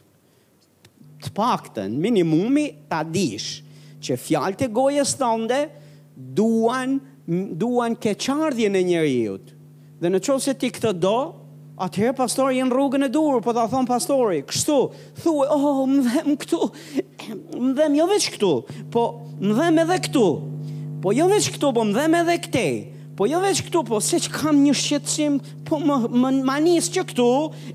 [1.19, 3.59] Të paktën minimumi ta dish
[4.01, 5.59] që fjalët e gojës tënde
[6.35, 6.99] duan
[7.29, 9.51] duan në e jutë,
[10.01, 11.13] Dhe në qovë se ti këtë do,
[11.77, 14.77] atëherë pastori jenë rrugën e durë, po të thonë pastori, kështu,
[15.21, 16.59] thue, oh, më dhem këtu,
[17.59, 18.51] më dhem jo veç këtu,
[18.93, 19.03] po
[19.43, 20.23] më dhem edhe këtu,
[21.03, 22.71] po jo veç këtu, po më dhem edhe këtej,
[23.19, 25.33] Po jo veç këtu, po se që kam një shqetsim,
[25.67, 27.25] po më, më, më, njësë që këtu,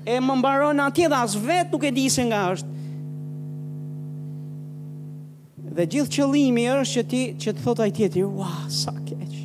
[0.09, 2.73] e më mbaron atje dhe asë vetë nuk e di se nga është.
[5.77, 9.35] Dhe gjithë qëllimi është që, ti, që të thotaj tjeti, wa, sa keq.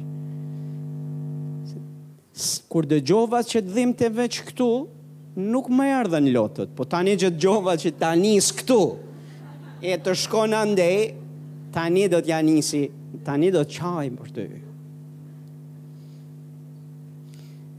[2.72, 4.70] Kur dhe gjova që të dhim të veç këtu,
[5.52, 8.80] nuk më ardhe në lotët, po tani që të gjova që të njësë këtu,
[9.84, 10.98] e të shkonë andej,
[11.76, 12.84] tani do të janë njësi,
[13.28, 13.92] tani do të
[14.22, 14.64] për të yë.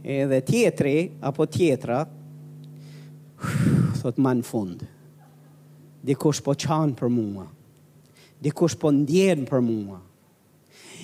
[0.04, 2.06] edhe tjetri apo tjetra
[4.02, 4.80] thot man fund
[6.06, 7.45] dikush po çan për mua
[8.43, 9.99] dikush po ndjen për mua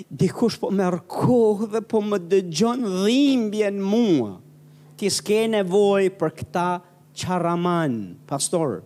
[0.09, 0.97] dikush po merr
[1.71, 4.37] dhe po më dëgjon dhimbjen mua
[4.97, 6.69] ti s'ke nevoj për këta
[7.17, 8.81] çaraman pastor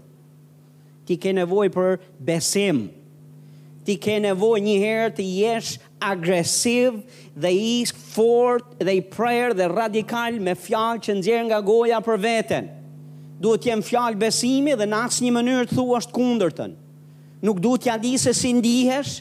[1.07, 2.85] ti ke nevoj për besim
[3.85, 5.71] ti ke nevoj një herë të jesh
[6.05, 6.99] agresiv
[7.37, 12.19] dhe i fort dhe i prayer dhe radikal me fjalë që nxjerr nga goja për
[12.27, 12.69] veten.
[13.41, 16.75] Duhet t'jem fjal fjalë besimi dhe në asnjë mënyrë të thuash të kundërtën.
[17.41, 19.15] Nuk duhet t'ja di se si ndihesh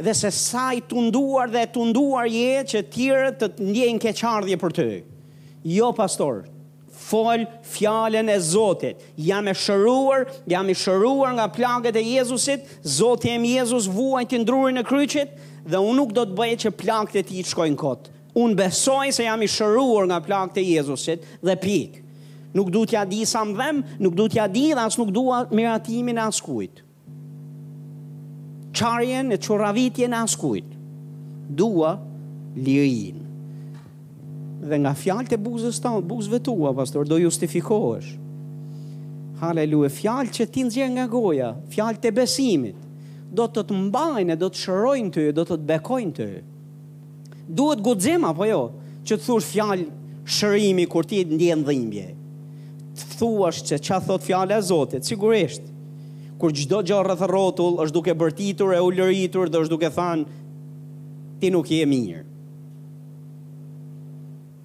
[0.00, 4.88] dhe se sa i tunduar dhe tunduar je që t'jere të ndjejnë keqardhje për ty.
[5.64, 6.42] Jo pastor,
[7.10, 7.42] fol
[7.74, 9.00] fjalën e Zotit.
[9.18, 12.66] Jam e shëruar, jam i shëruar nga plagët e Jezusit.
[12.84, 15.32] Zoti im Jezus vuan të ndrurin në kryqit
[15.70, 18.08] dhe unë nuk do të bëj që plagët e tij të shkojnë kot.
[18.38, 21.98] Unë besoj se jam i shëruar nga plagët e Jezusit dhe pik.
[22.54, 25.44] Nuk du t'ja di sa më dhem, nuk du t'ja di dhe asë nuk dua
[25.54, 26.80] miratimin e askujt.
[28.74, 30.72] Qarjen e qoravitje e askujt.
[31.60, 31.94] Dua
[32.56, 33.29] lirinë
[34.60, 38.10] dhe nga fjalët e buzës ta, buzëve tua, pastor, do justifikohesh.
[39.40, 42.82] Haleluja, fjalë që ti nxjerr nga goja, fjalë të besimit,
[43.32, 46.28] do të të mbajnë, do të shërojnë ty, do të të bekojnë ty.
[47.50, 48.60] Duhet guxim apo jo?
[49.00, 49.86] Që të thuash fjalë
[50.30, 52.04] shërimi kur ti ndjen dhimbje.
[53.00, 55.64] Të thuash se çfarë thot fjala e Zotit, sigurisht.
[56.40, 60.42] Kur çdo gjë rreth rrotull është duke bërtitur e ulëritur, do duke thonë
[61.40, 62.26] ti nuk je mirë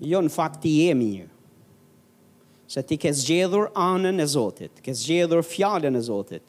[0.02, 1.28] jo në fakt ti jemi një.
[2.68, 6.44] Se ti ke zgjedhur anën e Zotit, ke zgjedhur fjallën e Zotit.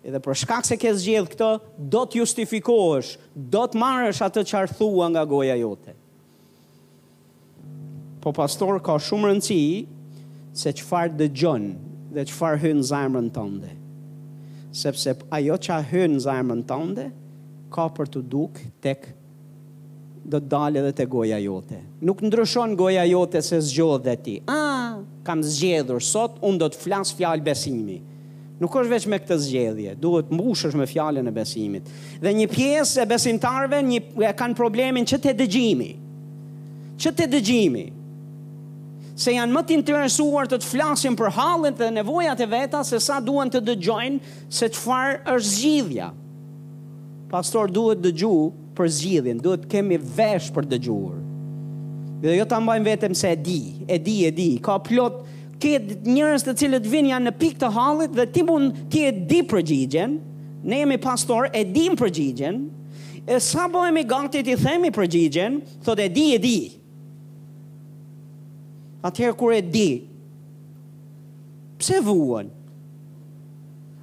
[0.00, 3.10] Edhe për shkak se ke zgjedh këto, do të justifikohesh,
[3.52, 5.92] do të marrësh atë që arthua nga goja jote.
[8.24, 9.60] Po pastor ka shumë rëndësi
[10.56, 11.68] se qëfar dë gjën
[12.16, 13.74] dhe qëfar hynë zajmën tënde.
[14.76, 15.78] Sepse ajo që
[16.14, 17.10] në zajmën tënde,
[17.74, 19.08] ka për të duk tek
[20.24, 21.78] do të dalë edhe të goja jote.
[22.04, 24.34] Nuk ndryshon goja jote se zgjodhë dhe ti.
[24.52, 28.00] A, kam zgjedhur, sot unë do të flasë fjalë besimi.
[28.60, 31.86] Nuk është veç me këtë zgjedhje, duhet mbushësh me fjalën e besimit.
[32.20, 35.90] Dhe një piesë e besimtarve një, e kanë problemin që të dëgjimi.
[37.00, 37.86] Që të dëgjimi.
[39.20, 43.00] Se janë më të interesuar të të flasin për halën dhe nevojat e veta se
[43.04, 46.10] sa duan të dëgjojnë se të farë është zgjidhja.
[47.32, 48.32] Pastor duhet dëgju
[48.76, 51.16] për zgjidhjen, duhet kemi vesh për dëgjuar.
[52.22, 53.58] Dhe jo ta mbajmë vetëm se e di,
[53.88, 54.48] e di, e di.
[54.64, 55.20] Ka plot
[55.60, 59.14] këtë njërës të cilët vinë janë në pikë të halit dhe ti mund ti e
[59.28, 60.18] di përgjigjen,
[60.64, 62.60] ne jemi pastor, e di përgjigjen,
[63.24, 66.54] e sa bojemi gati ti themi përgjigjen, thot e di, e di.
[69.08, 69.88] Atëherë kur e di,
[71.80, 72.50] pse vuan?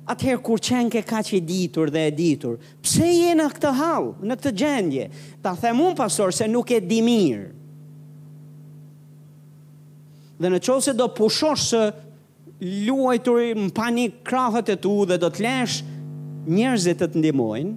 [0.08, 3.72] atëherë kur qenë ke ka që i ditur dhe e ditur, pse je në këtë
[3.76, 5.08] halë, në këtë gjendje?
[5.44, 7.48] Ta them unë, pastor, se nuk e di mirë.
[10.38, 11.84] Dhe në qovë se do pushosh së
[12.88, 15.82] luajturi më panik krahët e tu dhe do të lesh
[16.48, 17.74] njerëzit të të ndimojnë,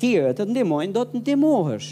[0.00, 1.90] tjere të të ndimojnë, do të ndimohësh.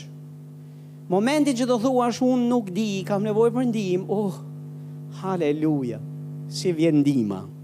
[1.10, 4.38] Momenti që do thua është unë nuk di, kam nevoj për ndim, oh,
[5.20, 5.98] haleluja,
[6.48, 7.34] si vjen ndima.
[7.34, 7.58] Haleluja.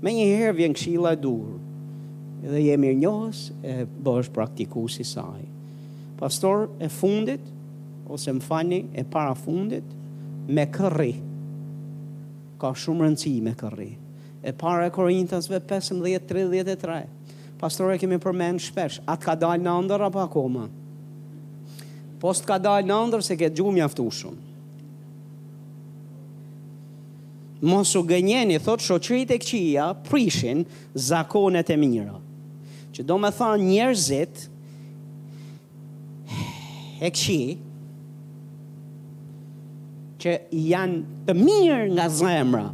[0.00, 1.58] Me një herë vjen këshila e dur,
[2.40, 3.74] dhe je mirë njohës e
[4.06, 5.42] bësh praktiku si saj.
[6.16, 7.44] Pastor e fundit,
[8.10, 9.84] ose më fani e para fundit,
[10.48, 11.12] me kërri,
[12.60, 13.90] ka shumë rëndësi me kërri.
[14.40, 17.00] E para e Korintasve 15.33,
[17.60, 20.64] pastor e kemi përmen shpesh, atë ka dalë në ndër apo akoma?
[22.20, 24.48] Post ka dalë në ndër se ke gjumë mjaftu shumë.
[27.62, 30.62] mos u gënjeni, thot shoqërit e këqija, prishin
[30.94, 32.16] zakonet e mira.
[32.96, 34.46] Që do me tha njerëzit,
[37.04, 37.40] e këqi,
[40.20, 42.66] që janë të mirë nga zemra,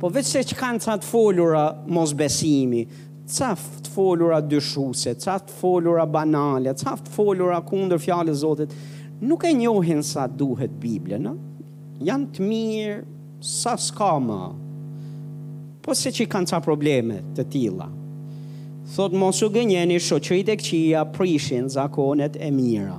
[0.00, 2.84] po vëtë se që kanë të të folura mos besimi,
[3.30, 3.52] të
[3.86, 8.74] të folura dëshuse, të të folura banale, të të folura kundër fjallë zotit,
[9.20, 11.36] nuk e njohin sa duhet Biblia, në?
[12.08, 13.00] Janë të mirë,
[13.40, 14.40] sa s'ka më,
[15.80, 17.86] po se që kanë ca probleme të tila.
[18.90, 22.98] Thot, mos u gënjeni shoqërit e këqia prishin zakonet e mira.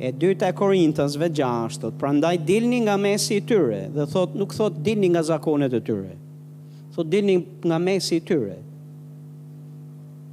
[0.00, 4.56] E dyta e Korintësve 6, thot, prandaj dilni nga mesi i tyre, dhe thot, nuk
[4.56, 6.16] thot dilni nga zakonet e tyre.
[6.96, 7.38] Thot, dilni
[7.68, 8.58] nga mesi i tyre.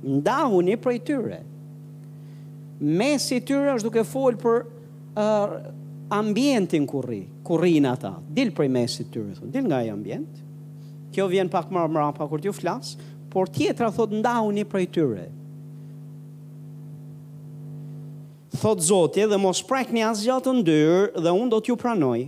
[0.02, 1.44] Ndahu një prej tyre.
[2.82, 5.74] Mesi i tyre është duke folë për uh,
[6.12, 7.56] ambientin ku rri, ku
[7.88, 8.20] ata.
[8.28, 10.28] Dil prej mesit të thon, dil nga e ambient.
[11.12, 12.96] Kjo vjen pak më mbrapa kur ti u flas,
[13.32, 15.28] por tjetra thot ndahuni prej tyre.
[18.62, 22.28] Thot Zoti, edhe mos prekni as gjatë të ndyr dhe un do t'ju pranoj.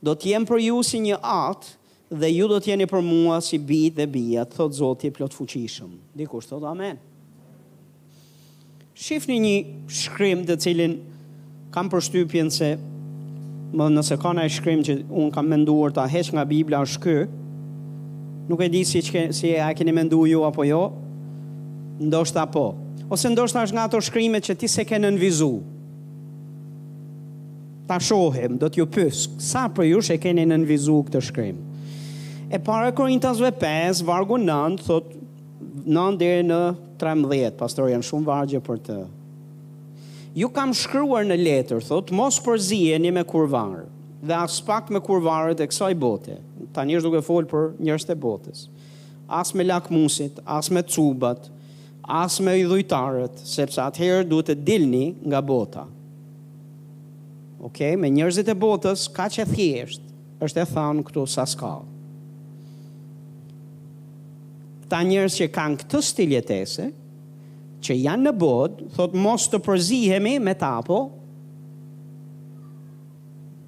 [0.00, 1.76] Do t'jem për ju si një atë...
[2.10, 5.30] dhe ju do të jeni për mua si bijt dhe bija, thot Zoti i plot
[5.36, 5.92] fuqishëm.
[6.18, 6.96] Dikur thot amen.
[8.98, 9.52] Shifni një
[9.86, 10.96] shkrim të cilin
[11.72, 12.72] kam përshtypjen se
[13.74, 17.26] më nëse ka në shkrim që unë kam menduar ta heq nga Biblia është kë,
[18.50, 20.80] nuk e di si, që, si a keni mendu ju apo jo,
[22.02, 22.64] ndoshta po.
[23.10, 25.52] Ose ndoshta është nga ato shkrimet që ti se kene në vizu.
[27.90, 31.58] Ta shohem, do t'ju pysk, sa për ju shë e keni në vizu këtë shkrim.
[32.50, 35.14] E para Korintasve 5, vargu 9, thot
[35.90, 36.60] 9 dhe në
[37.02, 38.98] 13, pastor janë shumë vargje për të
[40.34, 43.86] ju kam shkruar në letër, thot, mos përzijeni me kurvarë
[44.20, 46.36] dhe as pak me kurvarët e kësaj bote.
[46.74, 48.66] Ta njështë duke folë për njërës të botës.
[49.26, 51.48] As me lakmusit, as me cubat,
[52.06, 55.86] as me idhujtarët, sepse atëherë duhet të dilni nga bota.
[57.64, 60.10] Ok, me njërzit e botës, ka që thjeshtë,
[60.46, 61.74] është e thanë këtu sa s'ka.
[64.90, 66.88] Ta njërës që kanë këtë stiljetese,
[67.84, 71.00] që janë në bod, thot mos të përzihemi me ta po,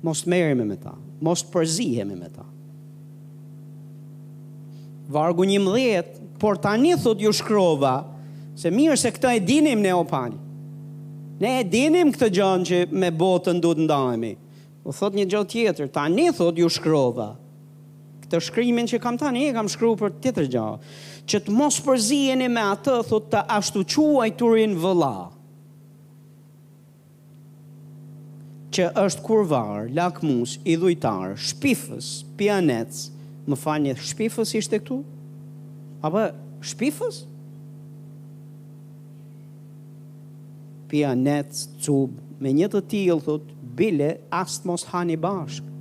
[0.04, 0.92] mos të merimi me ta,
[1.22, 2.44] mos të përzihemi me ta.
[5.12, 7.96] Vargu një mdhjet, por tani thot ju shkrova,
[8.58, 10.38] se mirë se këta e dinim ne opani.
[11.42, 14.34] Ne e dinim këtë gjënë që me botën du të ndajemi.
[14.86, 17.32] U thot një gjë tjetër, tani thot ju shkrova,
[18.32, 20.66] të shkrimin që kam tani, kam shkru për tjetër gja,
[21.28, 25.16] që të mos përzijeni me atë, thot të ashtu quaj turin vëla,
[28.72, 32.08] që është kurvar, lakmus, idhujtar, shpifës,
[32.40, 33.10] pianets,
[33.44, 35.02] më falë një shpifës ishte këtu?
[36.06, 36.22] Apo,
[36.64, 37.24] shpifës?
[40.92, 44.10] Pianets, cub, me një të tijlë, thot, bile,
[44.40, 45.71] astë mos hani bashkë,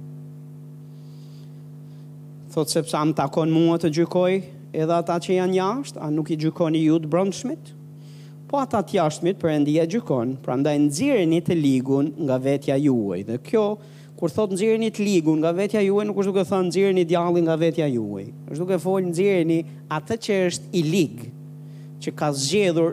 [2.52, 4.32] thot sepse am takon mua të gjykoj
[4.76, 7.72] edhe ata që janë jashtë, a nuk i gjykoni ju të brëndshmit?
[8.52, 13.22] Po ata të jashtëmit për e gjykon, pra ndaj nëzirën të ligun nga vetja juaj.
[13.30, 13.66] Dhe kjo,
[14.20, 17.56] kur thot nëzirën të ligun nga vetja juaj, nuk është duke thënë nëzirën i nga
[17.62, 18.26] vetja juaj.
[18.52, 19.60] është duke folë nëzirën i
[19.98, 21.16] atë që është i lig,
[22.04, 22.92] që ka zgjedhur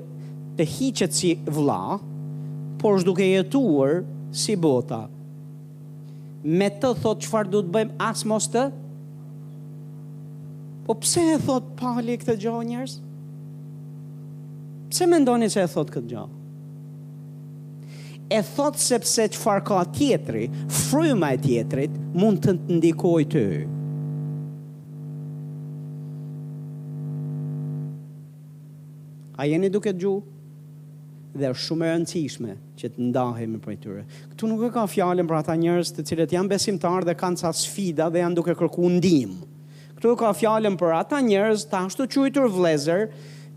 [0.59, 1.99] të hiqet si vla,
[2.79, 5.09] por është duke jetuar si bota.
[6.45, 8.63] Me të thot qëfar du të bëjmë As mos të
[10.89, 12.93] Po pse e thot pali këtë gjallë njerëz?
[14.89, 16.23] Pse mendoni se e thot këtë gjë?
[18.33, 20.47] E thot sepse çfarë ka tjetri,
[20.89, 23.45] fryma e tjetrit mund të të ndikojë ty.
[29.39, 30.35] A jeni duke të gjuhë?
[31.39, 34.01] dhe është shumë e rëndësishme që të ndahemi për tyre.
[34.33, 37.53] Këtu nuk e ka fjalën për ata njerëz të cilët janë besimtarë dhe kanë ca
[37.55, 39.37] sfida dhe janë duke kërkuar ndihmë
[39.99, 43.07] këtu ka fjallën për ata njerëz të ashtu qujtur vlezër,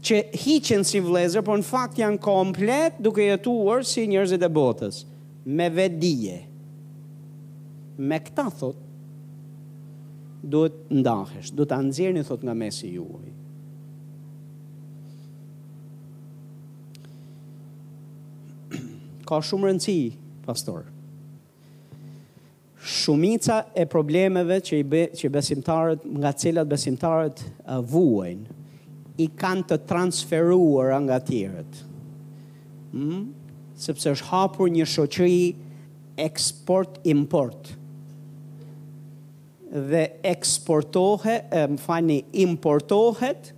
[0.02, 5.04] që hiqen si vlezër, por në fakt janë komplet duke jetuar si njerëzit e botës,
[5.46, 6.40] me vedije.
[8.02, 8.80] Me këta thot,
[10.42, 13.36] duhet ndahesh, duhet anëzirë thot nga mesi juaj.
[19.30, 20.00] ka shumë rëndësi,
[20.48, 20.88] Pastor
[22.82, 28.58] shumica e problemeve që i be, që besimtarët nga cilat besimtarët uh, vuajnë
[29.22, 31.82] i kanë të transferuara nga tjerët.
[32.94, 33.28] Hm?
[33.78, 35.54] Sepse është hapur një shoqëri
[36.26, 37.72] export import.
[39.72, 43.52] Dhe eksportohet, më fani, importohet,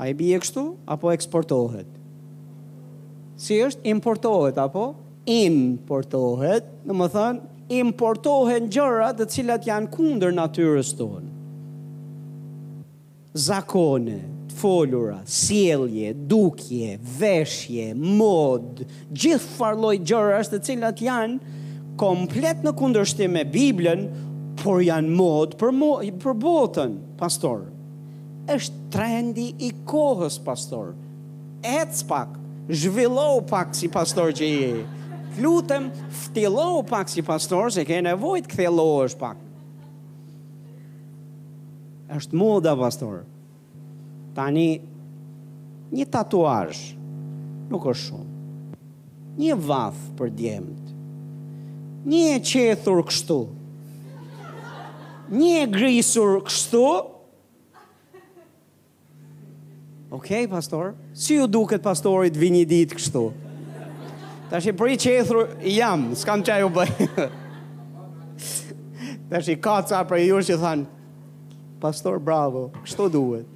[0.00, 1.88] a i bje kështu, apo eksportohet?
[3.40, 4.86] Si është importohet, apo?
[5.30, 11.28] Importohet, në më thënë, importohen gjëra të cilat janë kundër natyrës tonë.
[13.38, 14.16] Zakone,
[14.50, 18.82] të folura, sjellje, dukje, veshje, mod,
[19.14, 21.56] gjithfarë lloj gjëras të cilat janë
[22.00, 24.02] komplet në kundërshtim me Biblën,
[24.60, 27.68] por janë mod për mo, për botën, pastor.
[28.50, 30.92] Është trendi i kohës, pastor.
[32.08, 32.28] pak,
[32.70, 34.72] zhvillo pak si pastor që je
[35.40, 39.36] lutem, ftillohu pak si pastor, se ke nevojt këthillohu është pak.
[42.10, 43.20] është moda, pastor.
[44.34, 44.80] Tani,
[45.94, 46.90] një tatuash,
[47.70, 48.78] nuk është shumë.
[49.38, 50.88] Një vath për djemët.
[52.10, 53.36] Një e qethur kështu.
[55.38, 56.82] Një e grisur kështu.
[60.10, 60.96] Okej, okay, pastor.
[61.14, 63.24] Si ju duket pastorit vini një ditë kështu?
[63.30, 63.48] Okej.
[64.50, 66.90] Ta shi për i qethru jam, s'kam qaj u bëj.
[69.30, 70.80] Ta shi ka ca për i jush që than
[71.80, 73.46] pastor bravo, kështu duhet.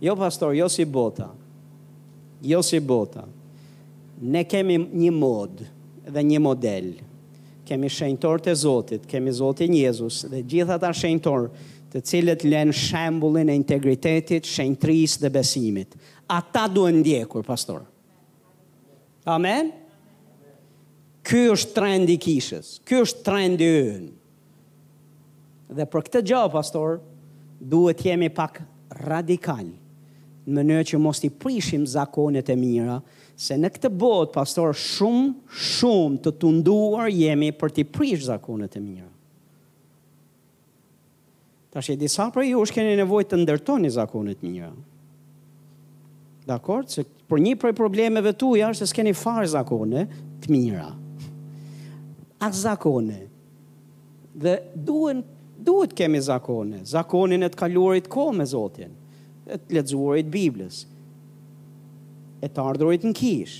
[0.00, 1.28] Jo pastor, jo si bota.
[2.44, 3.26] Jo si bota.
[4.24, 5.64] Ne kemi një mod
[6.08, 6.88] dhe një model.
[7.68, 11.50] Kemi shenjtor të Zotit, kemi Zotin Jezus dhe gjitha ta shenjtor
[11.92, 15.92] të cilët len shembulin e integritetit, shenjtris dhe besimit.
[16.26, 17.90] Ata duhet ndjekur, Pastor.
[19.26, 19.72] Amen?
[21.24, 24.10] Ky është trendi kishës, ky është trendi ynë.
[25.74, 26.98] Dhe për këtë gjë, pastor,
[27.72, 28.58] duhet jemi pak
[29.08, 29.64] radikal
[30.44, 32.98] në mënyrë që mos i prishim zakonet e mira,
[33.40, 35.32] se në këtë botë, pastor, shumë,
[35.70, 39.08] shumë të tunduar jemi për t'i prish zakonet e mira.
[41.72, 44.70] Ta e disa për ju është keni nevojt të ndërtoni zakonet e mira.
[46.46, 46.84] Dakor?
[46.90, 50.04] Se për një prej problemeve tuja është se s'keni farë zakone
[50.44, 50.90] të mira.
[52.44, 53.22] A zakone.
[54.36, 55.22] Dhe duen,
[55.64, 56.82] duhet kemi zakone.
[56.84, 58.92] Zakonin e të kalurit ko me Zotin.
[59.46, 60.82] E të ledzurit Biblis.
[62.44, 63.54] E të ardhurit në kish.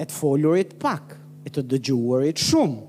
[0.00, 1.16] E të folurit pak.
[1.48, 2.86] E të dëgjurit shumë.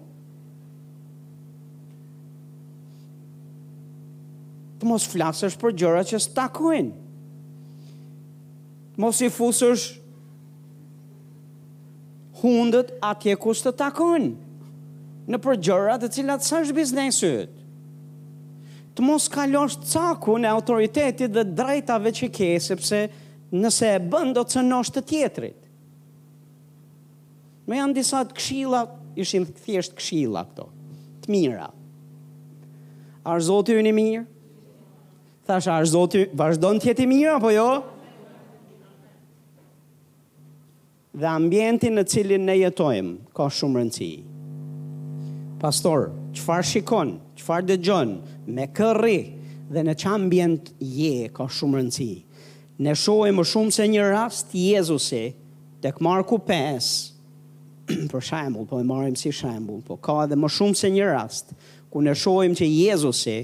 [4.81, 6.93] Të mos flasësh për gjëra që s'takojnë
[8.99, 9.87] mos i fusësh
[12.41, 14.29] hundët atje ku të takojnë
[15.31, 17.57] në përgjëra të cilat sa është biznesit.
[18.95, 23.05] Të mos kalosh caku në autoritetit dhe drejtave që ke, sepse
[23.53, 25.57] nëse e bën do të cënosh të tjetrit.
[27.69, 28.81] Me janë disa të këshilla,
[29.15, 30.65] ishin thjesht këshilla këto,
[31.23, 31.69] të mira.
[33.23, 34.25] Arë zotë ju një mirë?
[35.47, 37.63] Thash, arë zotë ju, vazhdo në tjeti mirë, apo jo?
[37.75, 37.90] Jo?
[41.13, 44.09] dhe ambientin në cilin ne jetojmë, ka shumë rëndësi.
[45.61, 46.07] Pastor,
[46.37, 48.13] qëfar shikon, qëfar dhe gjon,
[48.47, 49.17] me kërri
[49.71, 52.09] dhe në që ambient je, ka shumë rëndësi.
[52.81, 55.23] Ne shojë më shumë se një rast, Jezusi,
[55.83, 57.11] të këmarë ku pesë,
[58.11, 61.51] për shambull, po e marim si shambull, po ka dhe më shumë se një rast,
[61.91, 63.37] ku ne shohim që Jezusi,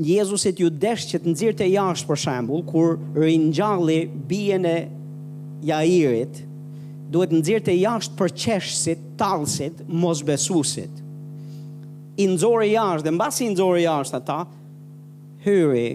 [0.00, 4.00] Jezusi ju desh që të nëzirë të jashtë, për shembull kur rinjalli
[4.62, 4.72] në
[5.64, 6.42] Jairit
[7.12, 10.96] Duhet nëzirë të jashtë për qeshësit Talësit, mos besusit
[12.18, 14.40] Nëzori jashtë Dhe në basi nëzori jashtë ata
[15.44, 15.86] Hyri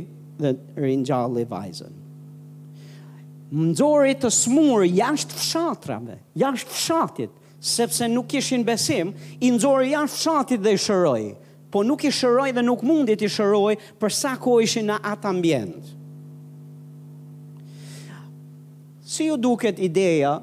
[0.41, 1.93] dhe rinjali vaizen
[3.51, 9.12] Nëzori të smurë Jashtë fshatrave, jashtë fshatit Sepse nuk ishin besim
[9.43, 11.24] Nëzori jashtë fshatit dhe i shëroj
[11.72, 15.97] Po nuk i shëroj dhe nuk mundit i shëroj Përsa ko ishin në atë ambjendë
[19.12, 20.39] si ju duket ideja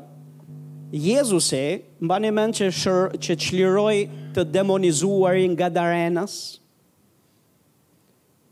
[0.93, 3.97] Jezuse mba një mend që, shër, që qliroj
[4.37, 6.35] të demonizuarin nga darenas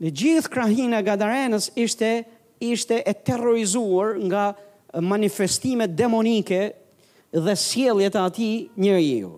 [0.01, 2.09] në gjithë krahina nga darenas ishte,
[2.61, 4.47] ishte e terrorizuar nga
[5.01, 6.63] manifestime demonike
[7.33, 9.35] dhe sjelljet e ati njëri ju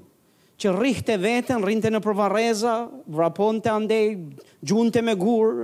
[0.59, 4.09] që rrihte veten, rrinte në vrapon vraponte andej,
[4.67, 5.63] gjunte me gur,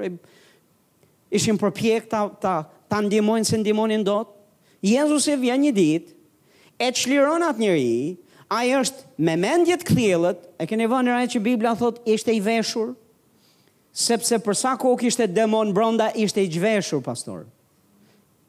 [1.35, 2.53] ishin përpjek ta, ta,
[2.87, 4.34] ta ndimojnë se ndimonin dot,
[4.85, 6.13] Jezus e vjen një ditë,
[6.77, 7.97] e çliron atë njerëj,
[8.53, 12.91] ai është me mendjet kthjellët, e keni vënë rajt që Bibla thotë ishte i veshur,
[13.95, 17.45] sepse për sa kohë kishte demon brenda ishte i gjveshur pastor.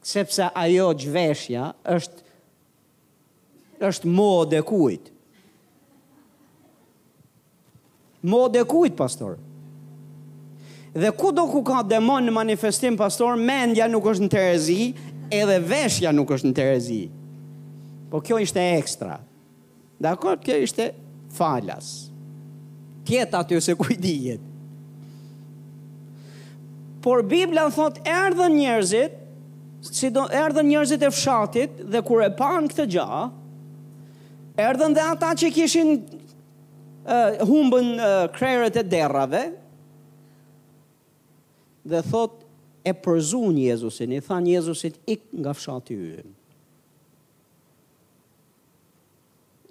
[0.05, 2.25] Sepse ajo gjveshja është
[3.87, 5.09] është modë e kujt.
[8.27, 9.35] Modë e kujt pastor.
[10.97, 15.06] Dhe ku do ku ka demon në manifestim pastor, mendja nuk është në terezi, të
[15.31, 16.99] edhe veshja nuk është në terezi.
[18.11, 19.17] Po kjo ishte ekstra.
[20.01, 20.91] Dakor, kjo ishte
[21.35, 21.95] falas.
[23.07, 24.43] Tjetë aty se kujdijet.
[27.03, 29.13] Por Biblia thot erdhën njerëzit,
[29.87, 33.19] si do erdhën njerëzit e fshatit dhe kur e pan këtë gjë,
[34.59, 39.45] erdhën dhe ata që kishin uh, humbën uh, krerët e derrave
[41.87, 42.43] dhe thot
[42.87, 46.29] e përzu një Jezusin, i thanë Jezusit ik nga fshati yën.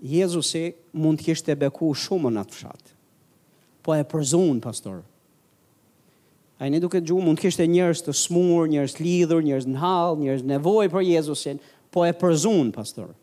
[0.06, 0.64] Jezusi
[1.00, 2.92] mund kishtë e beku shumë në atë fshatë,
[3.86, 4.98] po e përzu në pastor.
[6.60, 9.80] A i një duke gju mund kishtë e njërës të smur, njërës lidhur, njërës në
[9.80, 11.62] halë, njërës nevoj për Jezusin,
[11.92, 13.14] po e përzu në pastor.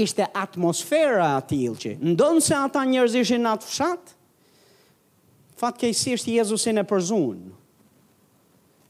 [0.00, 4.18] Ishte atmosfera atil që, ndonë se ata njërës ishin në atë fshatë,
[5.62, 7.40] fatë kejësisht Jezusin e përzun.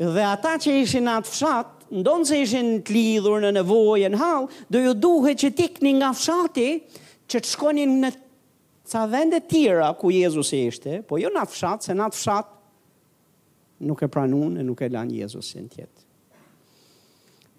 [0.03, 4.81] Dhe ata që ishin atë fshat, ndonë që ishin të lidhur në nevojën halë, do
[4.87, 6.70] ju duhe që tikni nga fshati,
[7.29, 8.11] që të shkonin në
[8.93, 12.18] ca vende tira ku Jezus ishte, po ju jo në atë fshat, se në atë
[12.18, 12.51] fshat
[13.85, 16.01] nuk e pranun e nuk e lanë Jezusin tjetë.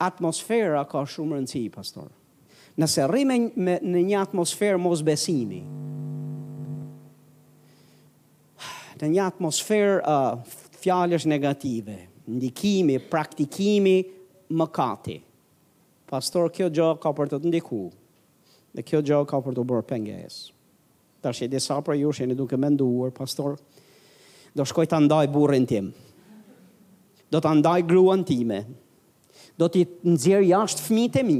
[0.09, 2.09] Atmosfera ka shumë rëndësi, pastor.
[2.81, 5.61] Nëse rrimë në një atmosferë mos besimi,
[9.03, 11.95] në një atmosferë uh, fjalësh negative,
[12.31, 13.97] ndikimi, praktikimi
[14.55, 15.17] mëkati.
[16.07, 17.91] Pastor, kjo gjë ka për të ndikuar.
[18.73, 20.37] Dhe kjo gjë ka për të bërë pengjes.
[21.23, 23.57] Tash e disa për ju, sheni duke menduar, pastor,
[24.57, 25.91] do shkoj ta ndaj burrin tim.
[27.31, 28.59] Do ta ndaj gruan time.
[29.59, 31.37] Do ti nxjerr jashtë fëmijët e mi.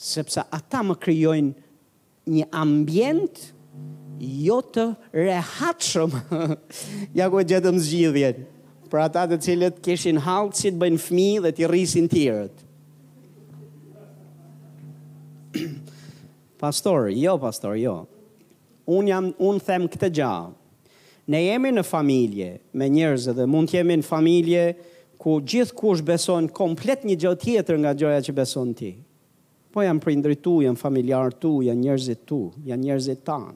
[0.00, 3.40] Sepse ata më krijojnë një ambient
[4.20, 4.84] jo të
[5.16, 6.12] rehatshëm.
[7.18, 8.42] ja ku e gjetëm zgjidhjen.
[8.90, 12.64] Për ata të cilët kishin halë si të bëjnë fmi dhe të rrisin tjërët.
[16.62, 17.94] pastor, jo pastor, jo.
[18.90, 20.56] Unë jam, un them këtë gjallë.
[21.30, 24.64] Ne jemi në familje me njerëzë dhe mund të jemi në familje
[25.20, 28.90] ku gjithë kush beson komplet një gjë tjetër nga gjëja që beson ti.
[29.70, 33.52] Po jam prindri tu, jam familjar tu, janë njerëzit tu, janë njerëzit tanë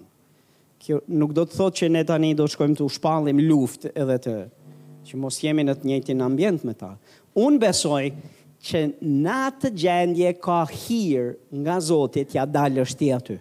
[0.84, 3.94] kjo nuk do të thotë që ne tani do të shkojmë të u shpallim luftë
[4.00, 4.34] edhe të
[5.08, 6.92] që mos jemi në të njëjtin ambient me ta.
[7.40, 8.02] Un besoj
[8.64, 8.82] që
[9.24, 11.32] na të gjendje ka hir
[11.64, 13.38] nga Zoti t'ia ja ti aty.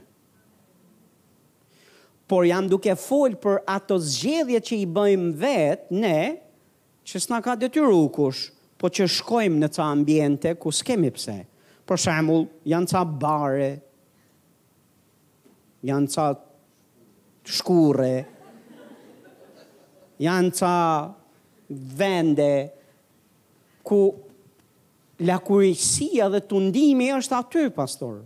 [2.27, 6.17] Por jam duke fol për ato zgjedhje që i bëjmë vet ne,
[7.03, 11.37] që s'na ka detyru kush, po që shkojmë në ca ambiente ku s'kemë pse.
[11.87, 13.71] Për shembull, janë ca bare.
[15.87, 16.27] Janë ca
[17.45, 18.13] shkure,
[20.23, 20.75] janë ca
[21.97, 22.51] vende
[23.83, 23.99] ku
[25.23, 28.21] lakurisia dhe të ndimi është aty, pastor.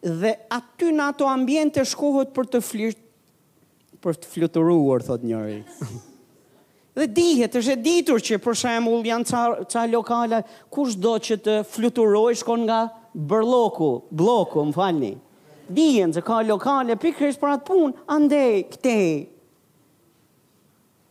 [0.00, 3.00] Dhe aty në ato ambjente shkohet për të flirt,
[4.04, 5.62] për të flutëruar, thot njëri.
[6.96, 10.40] Dhe dihet, është e ditur që për shembull janë ca ca lokale
[11.04, 12.78] do që të fluturoj shkon nga
[13.16, 15.14] bërloku, bloku, më falni
[15.68, 18.96] dijen se ka lokale pikërisht për atë punë, andej, këte.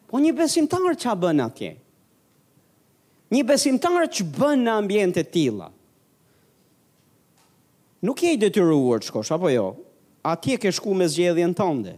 [0.09, 1.71] Po një besimtar a bënë atje?
[3.35, 5.71] Një besimtar ç'bën në ambjente të tilla?
[8.05, 9.65] Nuk je i detyruar të shkosh apo jo?
[10.23, 11.95] Atje ke shku me zgjedhjen tënde.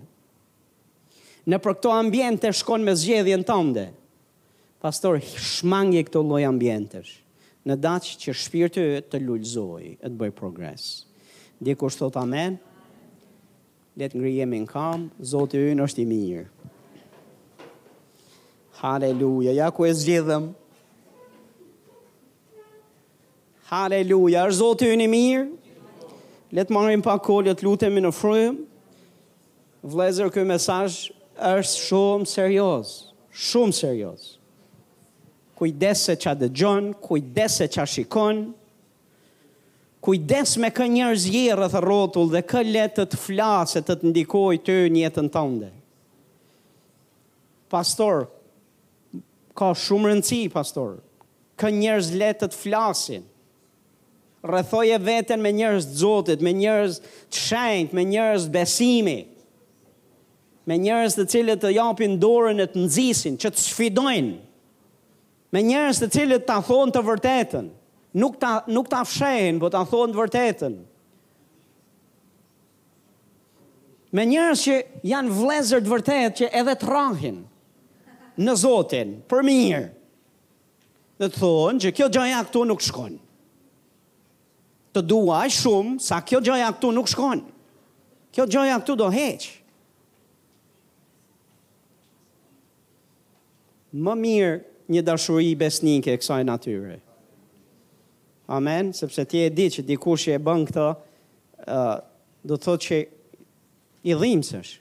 [1.47, 3.89] Në për këto ambjente shkon me zgjedhjen tënde.
[4.83, 7.19] Pastor shmangje këto lloj ambientesh
[7.67, 10.85] në datë që shpirti të lulëzojë, të bëjë progres.
[11.63, 12.57] Dikur kur thot amen.
[13.97, 16.43] Le të ngrihemi në kam, Zoti i është i mirë.
[18.77, 20.51] Halleluja, ja ku e zgjidhëm.
[23.71, 25.47] Halleluja, është Zoti i i mirë.
[26.53, 28.61] Le të marrim pak kohë të lutemi në frym.
[29.83, 32.93] Vlezër, ky mesazh është shumë serioz,
[33.49, 34.29] shumë serioz.
[35.57, 38.45] Kujdes se çad dëgjon, kujdes se çashikon,
[40.05, 44.11] kujdes me kë njerëz i rreth rrotull dhe kë le të të flasë, të të
[44.11, 45.69] ndikojë ty në jetën tënde.
[47.71, 48.27] Pastor,
[49.57, 50.99] ka shumë rëndësi pastor.
[51.59, 53.25] Kë njerëz le të të flasin.
[54.47, 59.17] Rrethoje veten me njerëz të Zotit, me njerëz të shenjtë, me njerëz besimi.
[60.67, 64.37] Me njerëz të cilët të japin dorën e të nxisin, që të sfidojnë.
[65.55, 67.67] Me njerëz të cilët ta thonë të vërtetën
[68.13, 70.75] nuk ta nuk ta fshehin, por ta thonë të vërtetën.
[74.15, 77.41] Me njerëz që janë vëllezër të vërtetë që edhe të rrahin
[78.39, 79.83] në Zotin për mirë.
[81.19, 83.17] Dhe të thonë që kjo gjëja këtu nuk shkon.
[84.95, 87.43] Të duaj shumë sa kjo gjëja këtu nuk shkon.
[88.33, 89.47] Kjo gjëja këtu do heq.
[93.97, 94.57] Më mirë
[94.93, 97.01] një dashuri besnike e kësaj natyre.
[98.47, 100.83] Amen, sepse ti e di që dikush që e bën këtë,
[101.67, 101.97] uh,
[102.47, 102.99] do të thotë që
[104.07, 104.71] i dhimbsh.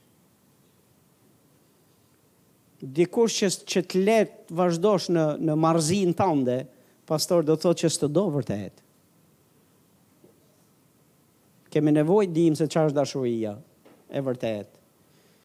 [2.94, 6.60] Dikush që që të le të vazhdosh në në marrëzin tënde,
[7.10, 8.78] pastor do të thotë që s'të do vërtet.
[11.74, 13.56] Kemë nevojë dim se çfarë është dashuria
[14.16, 14.75] e vërtet.